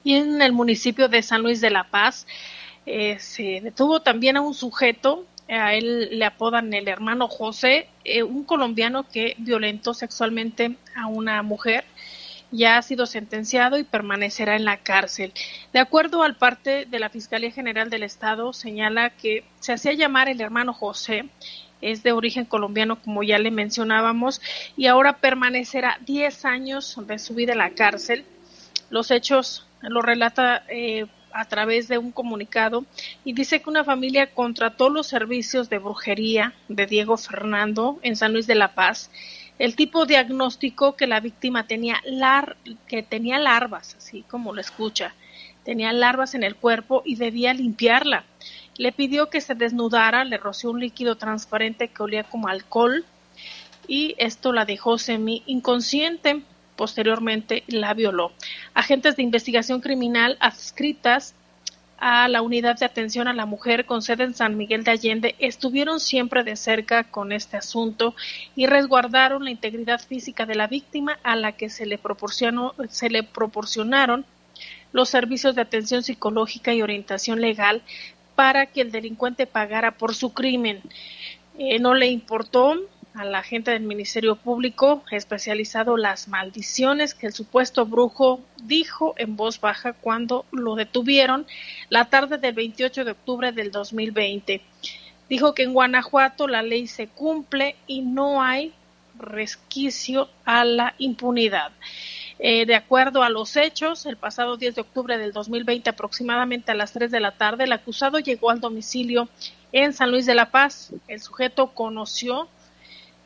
[0.02, 2.26] Y en el municipio de San Luis de la Paz
[2.84, 8.24] eh, se detuvo también a un sujeto, a él le apodan el hermano José, eh,
[8.24, 11.84] un colombiano que violentó sexualmente a una mujer
[12.50, 15.32] ya ha sido sentenciado y permanecerá en la cárcel.
[15.72, 20.28] De acuerdo al parte de la Fiscalía General del Estado, señala que se hacía llamar
[20.28, 21.28] el hermano José,
[21.82, 24.40] es de origen colombiano, como ya le mencionábamos,
[24.76, 28.24] y ahora permanecerá 10 años de su vida en la cárcel.
[28.90, 32.86] Los hechos lo relata eh, a través de un comunicado
[33.24, 38.32] y dice que una familia contrató los servicios de brujería de Diego Fernando en San
[38.32, 39.10] Luis de la Paz
[39.58, 45.14] el tipo diagnóstico que la víctima tenía, lar que tenía larvas, así como lo escucha,
[45.64, 48.24] tenía larvas en el cuerpo y debía limpiarla.
[48.76, 53.04] Le pidió que se desnudara, le roció un líquido transparente que olía como alcohol
[53.88, 56.42] y esto la dejó semi inconsciente.
[56.76, 58.32] Posteriormente la violó.
[58.74, 61.34] Agentes de investigación criminal adscritas
[61.98, 65.34] a la unidad de atención a la mujer con sede en San Miguel de Allende
[65.38, 68.14] estuvieron siempre de cerca con este asunto
[68.54, 73.08] y resguardaron la integridad física de la víctima a la que se le proporcionó se
[73.08, 74.26] le proporcionaron
[74.92, 77.82] los servicios de atención psicológica y orientación legal
[78.34, 80.82] para que el delincuente pagara por su crimen.
[81.58, 82.76] Eh, no le importó
[83.16, 89.36] a la gente del Ministerio Público especializado las maldiciones que el supuesto brujo dijo en
[89.36, 91.46] voz baja cuando lo detuvieron
[91.88, 94.60] la tarde del 28 de octubre del 2020.
[95.30, 98.74] Dijo que en Guanajuato la ley se cumple y no hay
[99.18, 101.72] resquicio a la impunidad.
[102.38, 106.74] Eh, de acuerdo a los hechos, el pasado 10 de octubre del 2020, aproximadamente a
[106.74, 109.30] las 3 de la tarde, el acusado llegó al domicilio
[109.72, 110.92] en San Luis de la Paz.
[111.08, 112.48] El sujeto conoció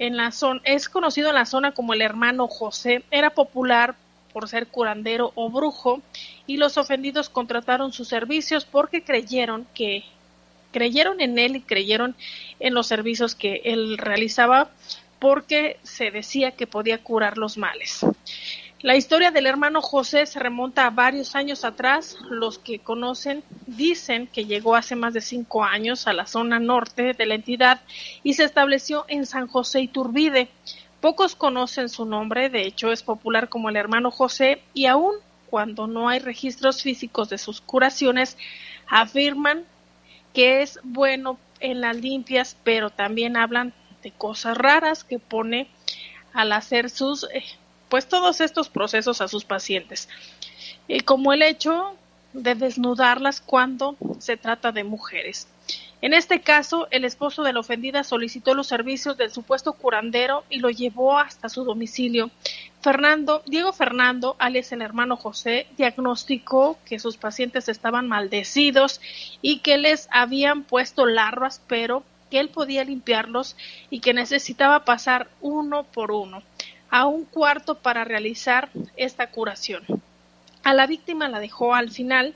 [0.01, 3.95] en la zona, es conocido en la zona como el hermano José, era popular
[4.33, 6.01] por ser curandero o brujo
[6.47, 10.05] y los ofendidos contrataron sus servicios porque creyeron que
[10.73, 12.17] creyeron en él y creyeron
[12.61, 14.71] en los servicios que él realizaba
[15.19, 18.01] porque se decía que podía curar los males.
[18.83, 22.17] La historia del hermano José se remonta a varios años atrás.
[22.31, 27.13] Los que conocen dicen que llegó hace más de cinco años a la zona norte
[27.13, 27.83] de la entidad
[28.23, 30.49] y se estableció en San José Iturbide.
[31.03, 35.17] Pocos conocen su nombre, de hecho es popular como el hermano José y aún
[35.51, 38.39] cuando no hay registros físicos de sus curaciones,
[38.87, 39.65] afirman
[40.33, 45.69] que es bueno en las limpias, pero también hablan de cosas raras que pone
[46.33, 47.43] al hacer sus eh,
[47.91, 50.09] pues todos estos procesos a sus pacientes,
[50.89, 51.95] y como el hecho
[52.33, 55.49] de desnudarlas cuando se trata de mujeres.
[56.03, 60.61] En este caso, el esposo de la ofendida solicitó los servicios del supuesto curandero y
[60.61, 62.31] lo llevó hasta su domicilio.
[62.81, 69.01] Fernando, Diego Fernando, alias el hermano José, diagnosticó que sus pacientes estaban maldecidos
[69.43, 73.57] y que les habían puesto larvas, pero que él podía limpiarlos
[73.91, 76.43] y que necesitaba pasar uno por uno
[76.91, 79.83] a un cuarto para realizar esta curación.
[80.63, 82.35] A la víctima la dejó al final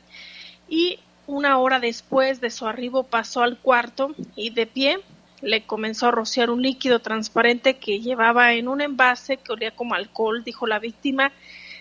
[0.69, 5.01] y una hora después de su arribo pasó al cuarto y de pie
[5.41, 9.95] le comenzó a rociar un líquido transparente que llevaba en un envase que olía como
[9.95, 11.33] alcohol, dijo la víctima.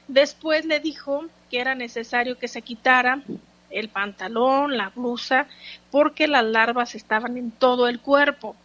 [0.07, 3.21] Después le dijo que era necesario que se quitara
[3.69, 5.47] el pantalón, la blusa,
[5.91, 8.55] porque las larvas estaban en todo el cuerpo.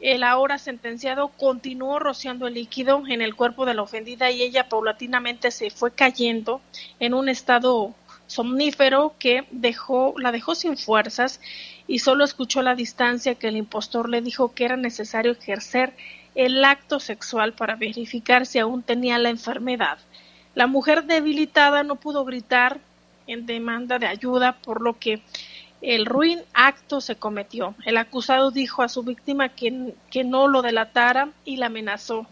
[0.00, 4.68] El ahora sentenciado continuó rociando el líquido en el cuerpo de la ofendida y ella
[4.68, 6.62] paulatinamente se fue cayendo
[6.98, 7.94] en un estado
[8.26, 11.40] somnífero que dejó, la dejó sin fuerzas
[11.86, 15.94] y solo escuchó la distancia que el impostor le dijo que era necesario ejercer
[16.34, 19.98] el acto sexual para verificar si aún tenía la enfermedad.
[20.54, 22.80] La mujer debilitada no pudo gritar
[23.26, 25.22] en demanda de ayuda, por lo que
[25.82, 27.74] el ruin acto se cometió.
[27.84, 32.26] El acusado dijo a su víctima que, que no lo delatara y la amenazó.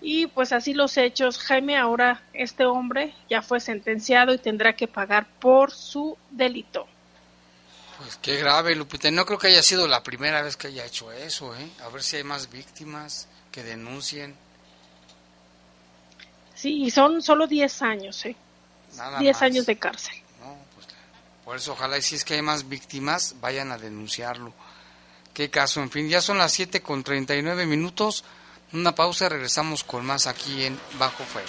[0.00, 1.38] Y pues así los hechos.
[1.38, 6.86] Jaime, ahora este hombre ya fue sentenciado y tendrá que pagar por su delito.
[7.98, 9.10] Pues qué grave, Lupita.
[9.10, 11.68] No creo que haya sido la primera vez que haya hecho eso, ¿eh?
[11.84, 14.36] A ver si hay más víctimas que denuncien.
[16.54, 18.36] Sí, son solo 10 años, ¿eh?
[19.18, 20.14] 10 años de cárcel.
[21.48, 24.52] Por eso ojalá y si es que hay más víctimas, vayan a denunciarlo.
[25.32, 28.22] Qué caso, en fin, ya son las 7 con 39 minutos.
[28.74, 31.48] Una pausa y regresamos con más aquí en Bajo Fuego.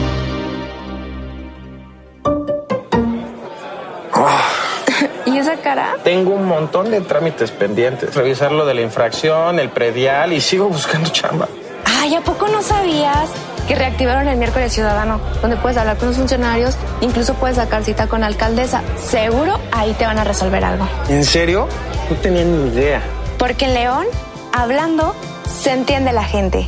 [6.51, 8.13] Montón de trámites pendientes.
[8.13, 11.47] Revisar lo de la infracción, el predial y sigo buscando chamba.
[11.85, 13.29] Ay, ¿a poco no sabías
[13.67, 15.19] que reactivaron el miércoles ciudadano?
[15.41, 18.81] Donde puedes hablar con los funcionarios, incluso puedes sacar cita con la alcaldesa.
[18.97, 20.87] Seguro ahí te van a resolver algo.
[21.09, 21.67] ¿En serio?
[22.09, 23.01] No tenía ni idea.
[23.37, 24.05] Porque en León,
[24.53, 25.15] hablando,
[25.47, 26.67] se entiende la gente.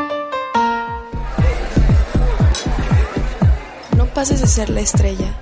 [4.21, 5.33] Pases de ser la estrella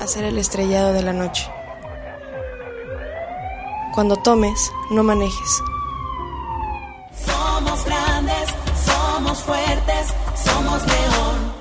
[0.00, 1.48] a ser el estrellado de la noche.
[3.94, 5.62] Cuando tomes, no manejes.
[7.24, 8.48] Somos grandes,
[8.84, 10.08] somos fuertes,
[10.44, 11.52] somos león.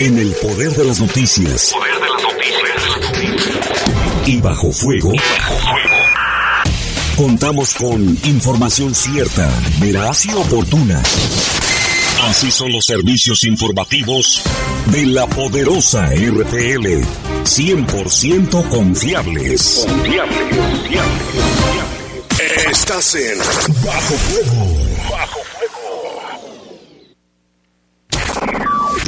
[0.00, 1.74] En el poder de las noticias.
[1.74, 2.98] Poder de las noticias.
[4.24, 5.12] Y bajo fuego.
[7.14, 9.50] Contamos con información cierta,
[9.82, 11.02] veraz y oportuna.
[12.22, 14.42] Así son los servicios informativos
[14.86, 17.02] de la poderosa RTL.
[17.44, 19.86] 100% confiables.
[19.86, 22.66] Confiables, confiables, confiables.
[22.70, 23.38] Estás en
[23.84, 24.89] Bajo Fuego.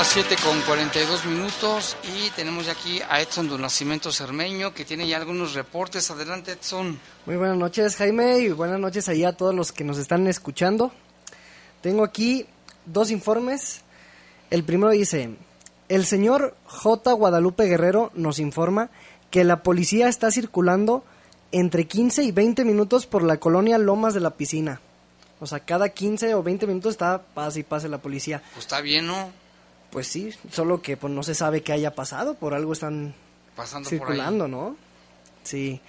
[0.00, 4.86] Las 7 con 42 minutos y tenemos ya aquí a Edson de Nacimiento Cermeño que
[4.86, 6.10] tiene ya algunos reportes.
[6.10, 6.98] Adelante Edson.
[7.26, 10.90] Muy buenas noches Jaime y buenas noches ahí a todos los que nos están escuchando.
[11.82, 12.46] Tengo aquí
[12.86, 13.82] dos informes.
[14.48, 15.36] El primero dice,
[15.90, 17.12] el señor J.
[17.12, 18.88] Guadalupe Guerrero nos informa
[19.30, 21.04] que la policía está circulando
[21.52, 24.80] entre 15 y 20 minutos por la colonia Lomas de la Piscina.
[25.40, 28.42] O sea, cada 15 o 20 minutos está pase y pase la policía.
[28.54, 29.30] Pues está bien, ¿no?
[29.90, 33.14] Pues sí, solo que pues no se sabe qué haya pasado, por algo están
[33.56, 34.76] Pasando circulando, ¿no?
[35.42, 35.80] Sí.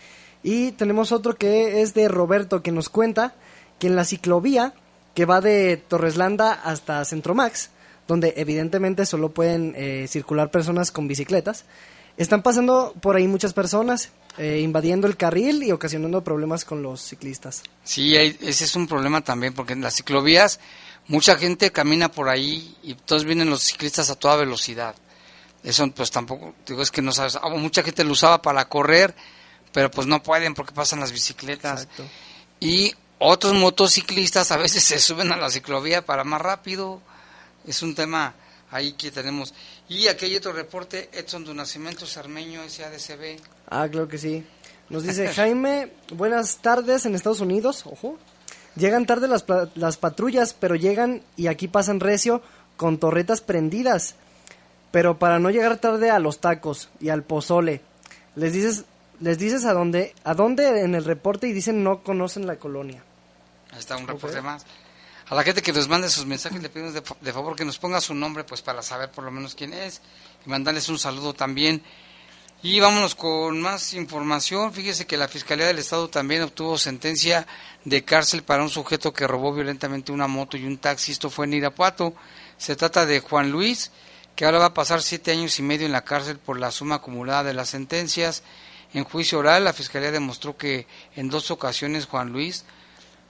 [0.43, 3.35] Y tenemos otro que es de Roberto que nos cuenta
[3.79, 4.73] que en la ciclovía
[5.13, 7.69] que va de Torreslanda hasta Centromax,
[8.07, 11.65] donde evidentemente solo pueden eh, circular personas con bicicletas,
[12.17, 17.01] están pasando por ahí muchas personas, eh, invadiendo el carril y ocasionando problemas con los
[17.01, 17.63] ciclistas.
[17.83, 20.59] Sí, ese es un problema también porque en las ciclovías
[21.11, 24.95] mucha gente camina por ahí y todos vienen los ciclistas a toda velocidad.
[25.61, 29.13] Eso pues tampoco, digo, es que no sabes, ah, mucha gente lo usaba para correr,
[29.73, 31.89] pero pues no pueden porque pasan las bicicletas.
[32.61, 37.01] Y otros motociclistas a veces se suben a la ciclovía para más rápido.
[37.67, 38.33] Es un tema
[38.71, 39.53] ahí que tenemos.
[39.89, 43.37] Y aquí hay otro reporte, Edson de Nacimiento Sarmeño, SADCB.
[43.67, 44.45] Ah, claro que sí.
[44.89, 48.17] Nos dice Jaime, buenas tardes en Estados Unidos, ojo.
[48.75, 49.45] Llegan tarde las,
[49.75, 52.41] las patrullas, pero llegan y aquí pasan recio
[52.77, 54.15] con torretas prendidas.
[54.91, 57.81] Pero para no llegar tarde a los tacos y al pozole,
[58.35, 58.85] les dices,
[59.19, 63.03] les dices a dónde, a dónde en el reporte y dicen no conocen la colonia.
[63.71, 64.65] Ahí está un reporte más.
[65.29, 67.77] A la gente que nos mande sus mensajes le pedimos de, de favor que nos
[67.77, 70.01] ponga su nombre pues para saber por lo menos quién es
[70.45, 71.81] y mandarles un saludo también.
[72.63, 74.71] Y vámonos con más información.
[74.71, 77.47] Fíjese que la Fiscalía del Estado también obtuvo sentencia
[77.85, 81.11] de cárcel para un sujeto que robó violentamente una moto y un taxi.
[81.11, 82.13] Esto fue en Irapuato.
[82.57, 83.89] Se trata de Juan Luis,
[84.35, 86.95] que ahora va a pasar siete años y medio en la cárcel por la suma
[86.95, 88.43] acumulada de las sentencias.
[88.93, 90.85] En juicio oral, la Fiscalía demostró que
[91.15, 92.65] en dos ocasiones Juan Luis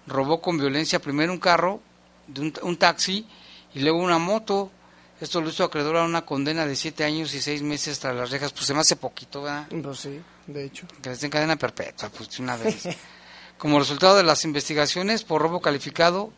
[0.08, 1.80] robó con violencia primero un carro,
[2.28, 3.26] de un, un taxi,
[3.74, 4.74] y luego una moto
[5.22, 8.32] esto lo hizo acreedor a una condena de siete años y seis meses tras las
[8.32, 8.52] rejas.
[8.52, 9.68] Pues se me hace poquito, ¿verdad?
[9.84, 10.88] Pues sí, de hecho.
[11.00, 12.90] Que les den cadena perpetua, pues una vez.
[13.60, 16.34] Como resultado de las investigaciones por robo calificado,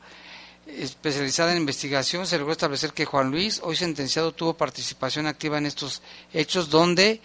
[0.68, 5.66] especializada en investigación, se logró establecer que Juan Luis, hoy sentenciado, tuvo participación activa en
[5.66, 6.02] estos
[6.34, 7.22] hechos donde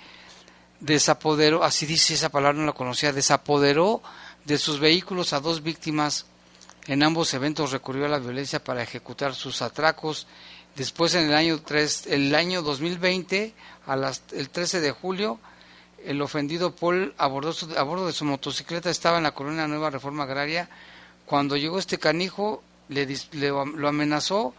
[0.79, 4.01] desapoderó, así dice esa palabra, no la conocía, desapoderó
[4.45, 6.27] de sus vehículos a dos víctimas.
[6.87, 10.29] En ambos eventos recurrió a la violencia para ejecutar sus atracos
[10.79, 13.53] Después, en el año, 3, el año 2020,
[13.89, 15.41] a las, el 13 de julio,
[16.05, 19.91] el ofendido Paul a bordo, a bordo de su motocicleta estaba en la colonia Nueva
[19.91, 20.69] Reforma Agraria.
[21.27, 24.55] Cuando llegó este canijo, le, le, lo amenazó,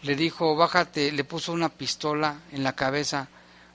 [0.00, 3.28] le dijo, bájate, le puso una pistola en la cabeza,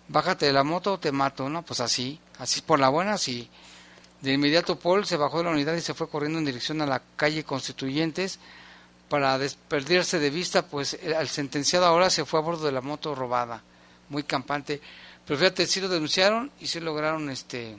[0.08, 1.62] bájate de la moto o te mato, ¿no?
[1.62, 3.48] Pues así, así por la buena, sí.
[4.22, 6.88] De inmediato Paul se bajó de la unidad y se fue corriendo en dirección a
[6.88, 8.40] la calle Constituyentes
[9.10, 13.14] para desperdirse de vista, pues el sentenciado ahora se fue a bordo de la moto
[13.16, 13.62] robada,
[14.10, 14.82] muy campante.
[15.26, 17.78] Pero fíjate, sí lo denunciaron y sí lograron este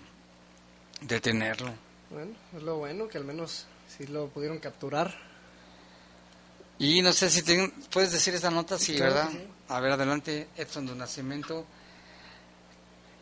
[1.00, 1.72] detenerlo.
[2.10, 3.66] Bueno, es lo bueno que al menos
[3.96, 5.16] sí lo pudieron capturar.
[6.78, 7.42] Y no sé si
[7.90, 9.30] puedes decir esta nota, sí, ¿verdad?
[9.68, 11.64] A ver, adelante, Edson de Nacimiento.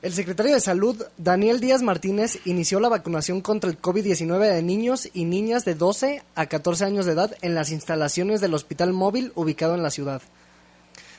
[0.04, 5.08] El secretario de Salud, Daniel Díaz Martínez, inició la vacunación contra el COVID-19 de niños
[5.14, 9.32] y niñas de 12 a 14 años de edad en las instalaciones del hospital móvil
[9.34, 10.20] ubicado en la ciudad.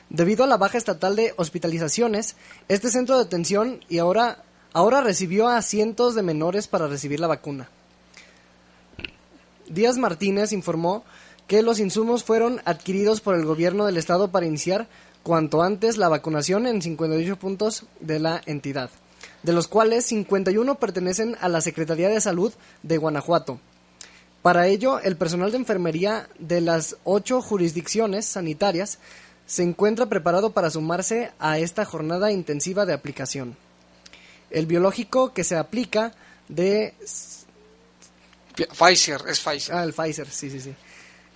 [0.08, 2.36] Debido a la baja estatal de hospitalizaciones,
[2.68, 7.26] este centro de atención y ahora, ahora recibió a cientos de menores para recibir la
[7.26, 7.68] vacuna.
[9.68, 11.02] Díaz Martínez informó
[11.48, 14.86] que los insumos fueron adquiridos por el gobierno del estado para iniciar
[15.26, 18.90] cuanto antes la vacunación en 58 puntos de la entidad,
[19.42, 22.52] de los cuales 51 pertenecen a la Secretaría de Salud
[22.84, 23.58] de Guanajuato.
[24.42, 29.00] Para ello, el personal de enfermería de las ocho jurisdicciones sanitarias
[29.46, 33.56] se encuentra preparado para sumarse a esta jornada intensiva de aplicación.
[34.52, 36.12] El biológico que se aplica
[36.46, 36.94] de...
[38.54, 39.74] Pfizer, es Pfizer.
[39.74, 40.72] Ah, el Pfizer, sí, sí, sí.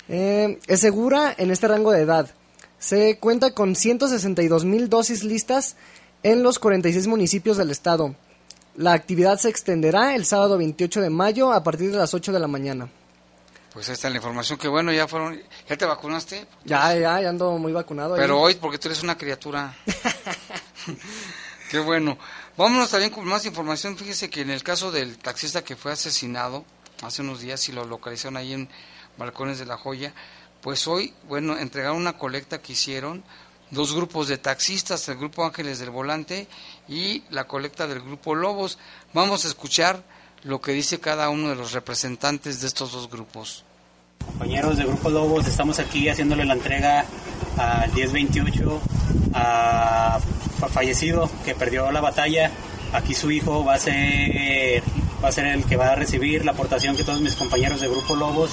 [0.09, 2.30] Eh, es segura en este rango de edad
[2.81, 5.76] se cuenta con 162 mil dosis listas
[6.24, 8.16] en los 46 municipios del estado.
[8.74, 12.41] La actividad se extenderá el sábado 28 de mayo a partir de las 8 de
[12.41, 12.89] la mañana.
[13.72, 16.47] Pues ahí está la información, que bueno, ya fueron, ¿ya te vacunaste?
[16.64, 18.16] Ya, ya, ya ando muy vacunado.
[18.16, 19.76] Pero hoy, porque tú eres una criatura.
[21.70, 22.18] Qué bueno.
[22.57, 23.97] Vámonos también con más información.
[23.97, 26.64] Fíjese que en el caso del taxista que fue asesinado
[27.03, 28.68] hace unos días y lo localizaron ahí en
[29.16, 30.14] Balcones de la Joya,
[30.62, 33.22] pues hoy, bueno, entregaron una colecta que hicieron
[33.70, 36.48] dos grupos de taxistas, el grupo Ángeles del Volante
[36.88, 38.78] y la colecta del grupo Lobos.
[39.14, 40.02] Vamos a escuchar
[40.42, 43.64] lo que dice cada uno de los representantes de estos dos grupos.
[44.24, 47.06] Compañeros del Grupo Lobos, estamos aquí haciéndole la entrega
[47.56, 48.80] al 1028
[49.34, 50.20] a
[50.72, 52.50] fallecido que perdió la batalla.
[52.92, 54.82] Aquí su hijo va a ser
[55.22, 57.90] va a ser el que va a recibir la aportación que todos mis compañeros del
[57.90, 58.50] Grupo Lobos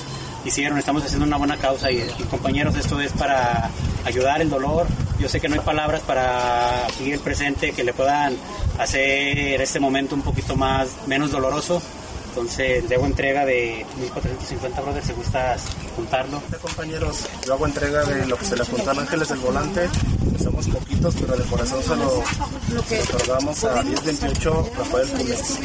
[0.47, 0.77] hicieron.
[0.77, 3.69] Estamos haciendo una buena causa y, compañeros, esto es para
[4.05, 4.87] ayudar el dolor.
[5.19, 8.35] Yo sé que no hay palabras para seguir el presente que le puedan
[8.77, 11.81] hacer este momento un poquito más menos doloroso.
[12.29, 15.63] Entonces, hago entrega de 1450 brothers, si gustas
[15.95, 16.39] juntarlo.
[16.61, 19.89] compañeros, yo hago entrega de lo que se le apuntó a Ángeles del Volante.
[20.43, 22.23] Somos poquitos, pero de corazón se lo,
[23.03, 25.59] otorgamos a 1028 Rafael Funes.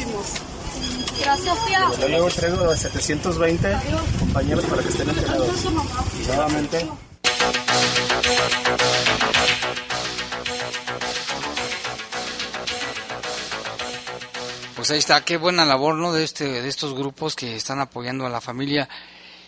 [1.19, 1.57] Gracias,
[1.99, 3.77] Yo luego traigo de 720
[4.19, 5.65] compañeros para que estén enterados.
[6.27, 6.87] Nuevamente.
[14.75, 16.11] Pues ahí está, qué buena labor, ¿no?
[16.11, 18.89] De este, de estos grupos que están apoyando a la familia.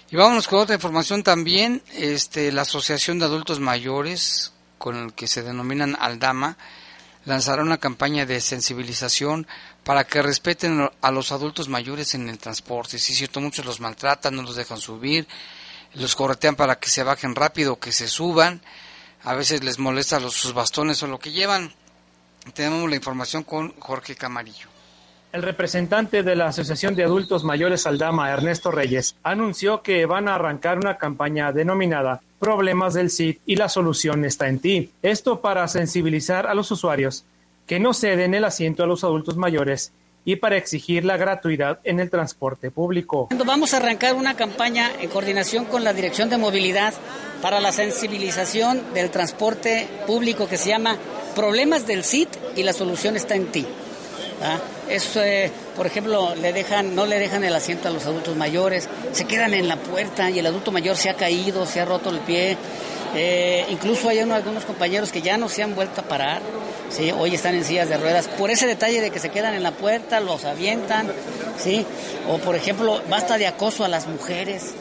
[0.10, 5.28] Y vámonos con otra información también, este, la Asociación de Adultos Mayores, con el que
[5.28, 6.58] se denominan Aldama,
[7.26, 9.48] lanzará una campaña de sensibilización
[9.84, 13.00] para que respeten a los adultos mayores en el transporte.
[13.00, 15.28] Si es cierto, muchos los maltratan, no los dejan subir,
[15.94, 18.62] los corretean para que se bajen rápido, que se suban,
[19.24, 21.74] a veces les molesta los, sus bastones o lo que llevan.
[22.54, 24.75] Tenemos la información con Jorge Camarillo.
[25.36, 30.36] El representante de la Asociación de Adultos Mayores Aldama, Ernesto Reyes, anunció que van a
[30.36, 34.92] arrancar una campaña denominada Problemas del CID y la solución está en ti.
[35.02, 37.26] Esto para sensibilizar a los usuarios
[37.68, 39.92] que no ceden el asiento a los adultos mayores
[40.24, 43.28] y para exigir la gratuidad en el transporte público.
[43.46, 46.94] Vamos a arrancar una campaña en coordinación con la Dirección de Movilidad
[47.42, 50.96] para la sensibilización del transporte público que se llama
[51.36, 53.66] Problemas del CIT y la solución está en ti.
[54.90, 58.88] Eso, eh, por ejemplo, le dejan, no le dejan el asiento a los adultos mayores,
[59.12, 62.10] se quedan en la puerta y el adulto mayor se ha caído, se ha roto
[62.10, 62.58] el pie.
[63.16, 66.42] Eh, incluso hay algunos compañeros que ya no se han vuelto a parar,
[66.90, 67.12] ¿sí?
[67.12, 69.72] hoy están en sillas de ruedas, por ese detalle de que se quedan en la
[69.72, 71.08] puerta, los avientan,
[71.58, 71.86] ¿sí?
[72.30, 74.74] o por ejemplo, basta de acoso a las mujeres.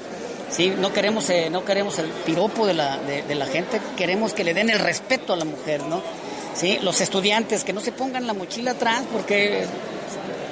[0.51, 0.75] ¿sí?
[0.77, 4.53] No, queremos, eh, no queremos el piropo de la, de la gente, queremos que le
[4.53, 6.03] den el respeto a la mujer, ¿no?
[6.55, 6.79] ¿Sí?
[6.83, 9.65] Los estudiantes que no se pongan la mochila atrás porque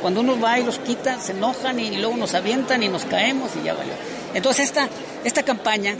[0.01, 3.51] cuando uno va y los quita se enojan y luego nos avientan y nos caemos
[3.61, 3.93] y ya valió.
[4.35, 4.89] Entonces esta,
[5.25, 5.95] esta campaña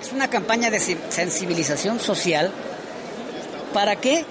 [0.00, 2.50] es una campaña de sensibilización social.
[3.72, 4.24] ¿Para qué?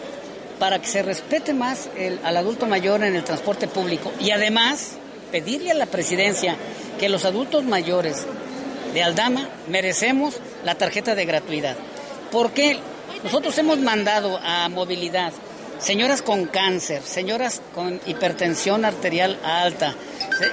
[0.59, 1.89] Para que se respete más
[2.23, 4.93] al adulto mayor en el transporte público y además
[5.31, 6.55] pedirle a la presidencia
[6.99, 8.25] que los adultos mayores
[8.93, 10.35] de Aldama merecemos
[10.65, 11.77] la tarjeta de gratuidad.
[12.31, 12.79] ¿Por qué?
[13.23, 15.33] Nosotros hemos mandado a movilidad
[15.79, 19.95] señoras con cáncer, señoras con hipertensión arterial alta,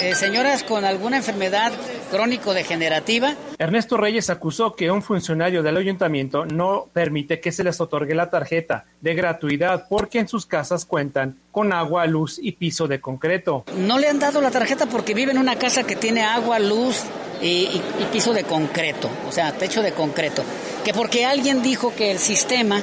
[0.00, 1.72] eh, señoras con alguna enfermedad
[2.10, 3.34] crónico-degenerativa.
[3.58, 8.30] Ernesto Reyes acusó que un funcionario del ayuntamiento no permite que se les otorgue la
[8.30, 13.64] tarjeta de gratuidad porque en sus casas cuentan con agua, luz y piso de concreto.
[13.76, 17.02] No le han dado la tarjeta porque vive en una casa que tiene agua, luz
[17.40, 20.42] y piso de concreto, o sea, techo de concreto
[20.86, 22.80] que porque alguien dijo que el sistema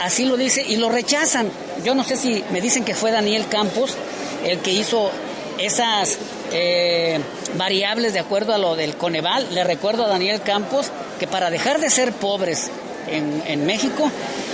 [0.00, 1.50] así lo dice y lo rechazan.
[1.84, 3.96] Yo no sé si me dicen que fue Daniel Campos
[4.44, 5.10] el que hizo
[5.58, 6.16] esas
[6.52, 7.18] eh,
[7.58, 9.52] variables de acuerdo a lo del Coneval.
[9.52, 12.70] Le recuerdo a Daniel Campos que para dejar de ser pobres
[13.08, 14.12] en, en México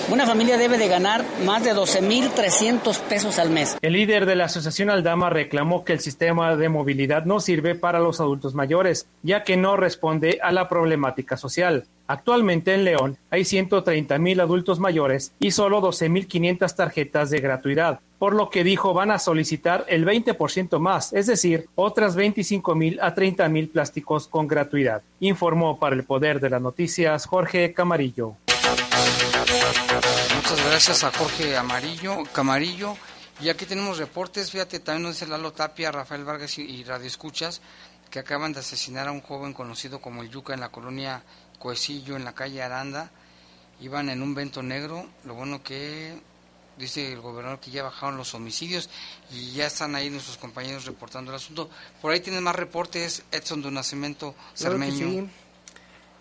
[0.09, 3.77] una familia debe de ganar más de 12.300 pesos al mes.
[3.83, 7.99] El líder de la Asociación Aldama reclamó que el sistema de movilidad no sirve para
[7.99, 11.89] los adultos mayores, ya que no responde a la problemática social.
[12.07, 18.49] Actualmente en León hay 130.000 adultos mayores y solo 12.500 tarjetas de gratuidad, por lo
[18.49, 24.29] que dijo van a solicitar el 20% más, es decir, otras 25.000 a 30.000 plásticos
[24.29, 25.03] con gratuidad.
[25.21, 28.37] Informó para el Poder de las Noticias Jorge Camarillo.
[30.37, 32.97] Muchas gracias a Jorge Amarillo, Camarillo.
[33.41, 37.61] Y aquí tenemos reportes, fíjate, también nos dice Lalo Tapia, Rafael Vargas y Radio Escuchas,
[38.11, 41.23] que acaban de asesinar a un joven conocido como el Yuca en la colonia
[41.59, 43.11] Coecillo, en la calle Aranda.
[43.81, 46.19] Iban en un vento negro, lo bueno que
[46.79, 48.91] dice el gobernador que ya bajaron los homicidios
[49.33, 51.71] y ya están ahí nuestros compañeros reportando el asunto.
[52.01, 55.29] Por ahí tienen más reportes, Edson de Nacimiento Cermeño.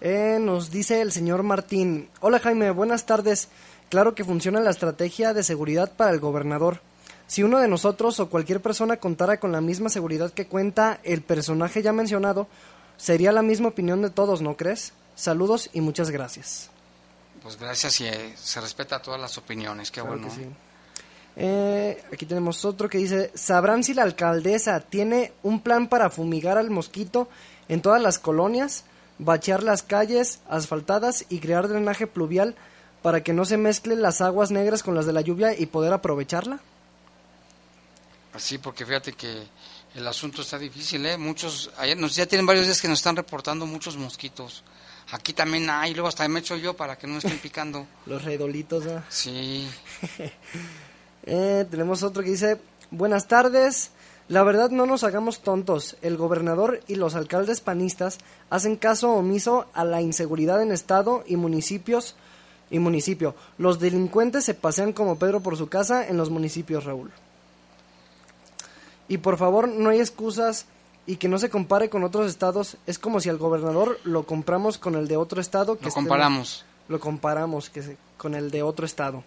[0.02, 2.10] Eh, nos dice el señor Martín.
[2.20, 3.50] Hola Jaime, buenas tardes.
[3.90, 6.82] Claro que funciona la estrategia de seguridad para el gobernador.
[7.28, 11.22] Si uno de nosotros o cualquier persona contara con la misma seguridad que cuenta el
[11.22, 12.48] personaje ya mencionado,
[12.98, 14.94] sería la misma opinión de todos, ¿no crees?
[15.16, 16.70] Saludos y muchas gracias.
[17.42, 20.28] Pues gracias y eh, se respeta todas las opiniones, qué bueno.
[21.38, 26.58] Eh, aquí tenemos otro que dice, ¿sabrán si la alcaldesa tiene un plan para fumigar
[26.58, 27.30] al mosquito
[27.68, 28.86] en todas las colonias?
[29.18, 32.56] bachear las calles asfaltadas y crear drenaje pluvial
[33.02, 35.94] para que no se mezclen las aguas negras con las de la lluvia y poder
[35.94, 36.60] aprovecharla?
[38.38, 39.48] Sí, porque fíjate que
[39.94, 41.18] el asunto está difícil, ¿eh?
[41.18, 44.64] Muchos, ayer nos, ya tienen varios días que nos están reportando muchos mosquitos.
[45.12, 47.86] Aquí también hay, luego hasta me echo yo para que no estén picando.
[48.06, 49.02] Los redolitos, ¿eh?
[49.10, 49.70] Sí.
[51.24, 53.92] eh, tenemos otro que dice, buenas tardes,
[54.28, 55.98] la verdad no nos hagamos tontos.
[56.02, 58.18] El gobernador y los alcaldes panistas
[58.50, 62.16] hacen caso omiso a la inseguridad en estado y municipios
[62.72, 63.36] y municipio.
[63.60, 67.12] Los delincuentes se pasean como Pedro por su casa en los municipios, Raúl.
[69.08, 70.66] Y por favor, no hay excusas
[71.08, 72.78] y que no se compare con otros estados.
[72.88, 75.78] Es como si al gobernador lo compramos con el de otro estado.
[75.78, 76.66] Que lo comparamos.
[76.88, 79.24] lo comparamos que con el de otro estado.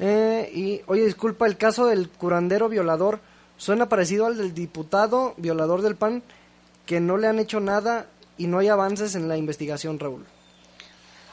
[0.00, 3.20] Eh, y, oye, disculpa, el caso del curandero violador
[3.58, 6.22] Suena parecido al del diputado violador del PAN
[6.86, 8.06] que no le han hecho nada
[8.38, 10.24] y no hay avances en la investigación, Raúl.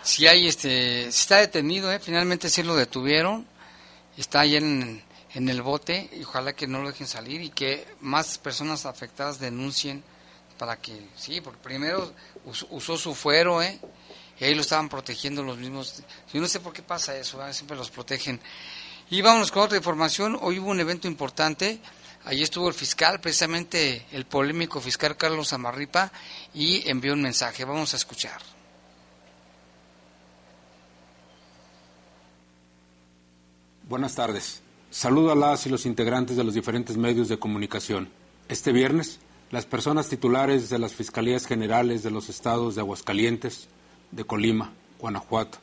[0.02, 2.00] Sí hay, este, está detenido, ¿eh?
[2.00, 3.46] finalmente sí lo detuvieron,
[4.18, 5.02] está ahí en,
[5.36, 9.40] en el bote y ojalá que no lo dejen salir y que más personas afectadas
[9.40, 10.04] denuncien
[10.58, 12.12] para que, sí, porque primero
[12.72, 13.80] usó, su fuero, ¿eh?
[14.40, 16.02] y ahí lo estaban protegiendo los mismos.
[16.34, 18.40] Yo no sé por qué pasa eso, siempre los protegen.
[19.12, 20.38] Y vámonos con otra información.
[20.42, 21.80] Hoy hubo un evento importante
[22.26, 26.12] Allí estuvo el fiscal, precisamente el polémico fiscal Carlos Amarripa,
[26.56, 27.64] y envió un mensaje.
[27.66, 28.42] Vamos a escuchar.
[33.88, 34.65] Buenas tardes.
[34.96, 38.08] Saludo a las y los integrantes de los diferentes medios de comunicación.
[38.48, 39.20] Este viernes,
[39.52, 43.68] las personas titulares de las Fiscalías Generales de los estados de Aguascalientes,
[44.12, 45.58] de Colima, Guanajuato,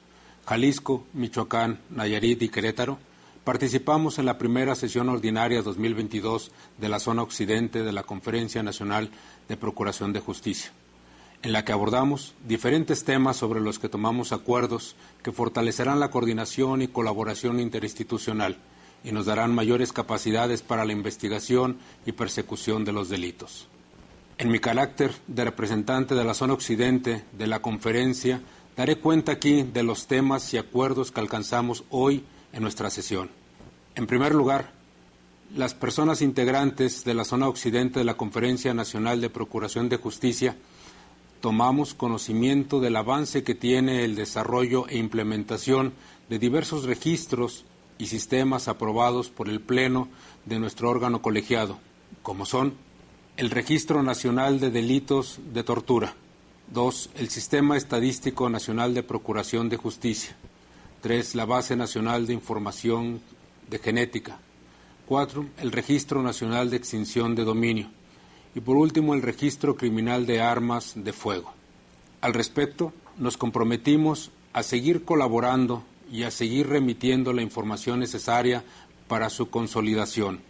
[0.44, 2.98] Jalisco, Michoacán, Nayarit y Querétaro
[3.42, 9.10] participamos en la primera sesión ordinaria 2022 de la zona occidente de la Conferencia Nacional
[9.48, 10.72] de Procuración de Justicia,
[11.42, 16.82] en la que abordamos diferentes temas sobre los que tomamos acuerdos que fortalecerán la coordinación
[16.82, 18.58] y colaboración interinstitucional
[19.04, 23.68] y nos darán mayores capacidades para la investigación y persecución de los delitos.
[24.38, 28.40] En mi carácter de representante de la zona occidente de la conferencia,
[28.76, 33.30] daré cuenta aquí de los temas y acuerdos que alcanzamos hoy en nuestra sesión.
[33.94, 34.72] En primer lugar,
[35.54, 40.56] las personas integrantes de la zona occidente de la Conferencia Nacional de Procuración de Justicia
[41.42, 45.92] tomamos conocimiento del avance que tiene el desarrollo e implementación
[46.30, 47.64] de diversos registros
[48.02, 50.08] y sistemas aprobados por el Pleno
[50.44, 51.78] de nuestro órgano colegiado,
[52.22, 52.74] como son
[53.36, 56.16] el Registro Nacional de Delitos de Tortura,
[56.72, 57.10] 2.
[57.14, 60.34] El Sistema Estadístico Nacional de Procuración de Justicia,
[61.00, 61.36] 3.
[61.36, 63.20] La Base Nacional de Información
[63.70, 64.40] de Genética,
[65.06, 65.46] 4.
[65.58, 67.88] El Registro Nacional de Extinción de Dominio
[68.56, 71.52] y por último el Registro Criminal de Armas de Fuego.
[72.20, 78.62] Al respecto, nos comprometimos a seguir colaborando y a seguir remitiendo la información necesaria
[79.08, 80.40] para su consolidación.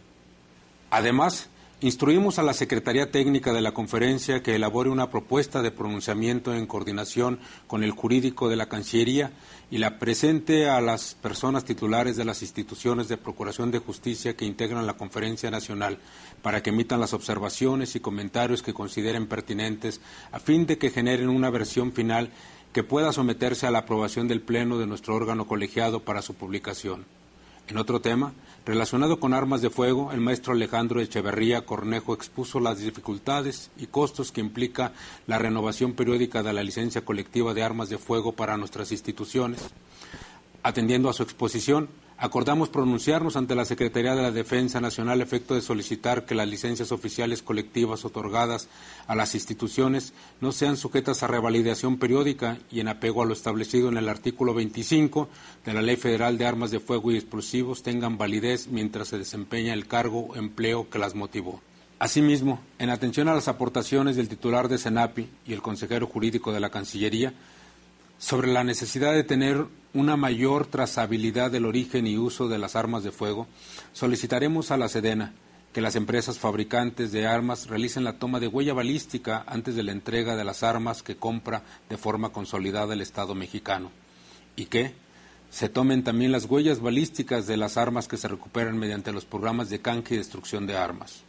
[0.91, 1.49] Además,
[1.81, 6.67] instruimos a la Secretaría Técnica de la Conferencia que elabore una propuesta de pronunciamiento en
[6.67, 9.33] coordinación con el jurídico de la Cancillería
[9.71, 14.45] y la presente a las personas titulares de las instituciones de Procuración de Justicia que
[14.45, 15.99] integran la Conferencia Nacional
[16.43, 20.01] para que emitan las observaciones y comentarios que consideren pertinentes
[20.33, 22.31] a fin de que generen una versión final
[22.73, 27.05] que pueda someterse a la aprobación del Pleno de nuestro órgano colegiado para su publicación.
[27.69, 28.33] En otro tema,
[28.67, 34.33] relacionado con armas de fuego, el maestro Alejandro Echeverría Cornejo expuso las dificultades y costos
[34.33, 34.93] que implica
[35.27, 39.61] la renovación periódica de la licencia colectiva de armas de fuego para nuestras instituciones.
[40.63, 41.89] Atendiendo a su exposición,
[42.23, 46.47] acordamos pronunciarnos ante la Secretaría de la Defensa Nacional a efecto de solicitar que las
[46.47, 48.69] licencias oficiales colectivas otorgadas
[49.09, 53.89] a las instituciones no sean sujetas a revalidación periódica y en apego a lo establecido
[53.89, 55.29] en el artículo 25
[55.67, 59.75] de la Ley Federal de Armas de Fuego y Explosivos tengan validez mientras se desempeña
[59.75, 61.61] el cargo o empleo que las motivó.
[61.99, 66.61] Asimismo, en atención a las aportaciones del titular de SENAPI y el consejero jurídico de
[66.61, 67.35] la Cancillería,
[68.23, 73.03] sobre la necesidad de tener una mayor trazabilidad del origen y uso de las armas
[73.03, 73.49] de fuego,
[73.93, 75.35] solicitaremos a la Sedena
[75.73, 79.91] que las empresas fabricantes de armas realicen la toma de huella balística antes de la
[79.91, 83.91] entrega de las armas que compra de forma consolidada el Estado mexicano
[84.55, 84.95] y que
[85.51, 89.69] se tomen también las huellas balísticas de las armas que se recuperan mediante los programas
[89.69, 91.25] de canje y destrucción de armas.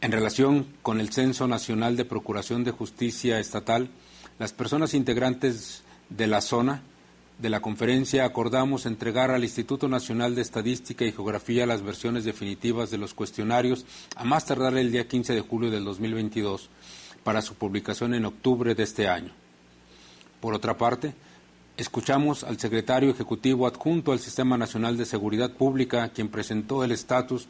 [0.00, 3.90] En relación con el Censo Nacional de Procuración de Justicia Estatal,
[4.38, 6.82] las personas integrantes de la zona
[7.38, 12.90] de la conferencia acordamos entregar al Instituto Nacional de Estadística y Geografía las versiones definitivas
[12.90, 13.84] de los cuestionarios
[14.16, 16.70] a más tardar el día 15 de julio del 2022
[17.24, 19.32] para su publicación en octubre de este año.
[20.40, 21.14] Por otra parte,
[21.76, 27.48] escuchamos al secretario ejecutivo adjunto al Sistema Nacional de Seguridad Pública, quien presentó el estatus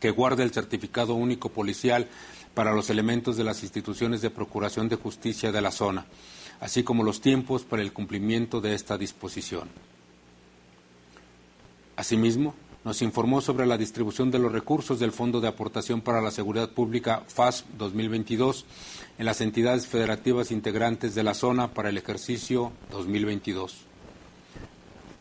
[0.00, 2.08] que guarda el certificado único policial
[2.54, 6.06] para los elementos de las instituciones de procuración de justicia de la zona,
[6.60, 9.68] así como los tiempos para el cumplimiento de esta disposición.
[11.96, 16.30] Asimismo, nos informó sobre la distribución de los recursos del Fondo de Aportación para la
[16.30, 18.66] Seguridad Pública FAS 2022
[19.18, 23.86] en las entidades federativas integrantes de la zona para el ejercicio 2022.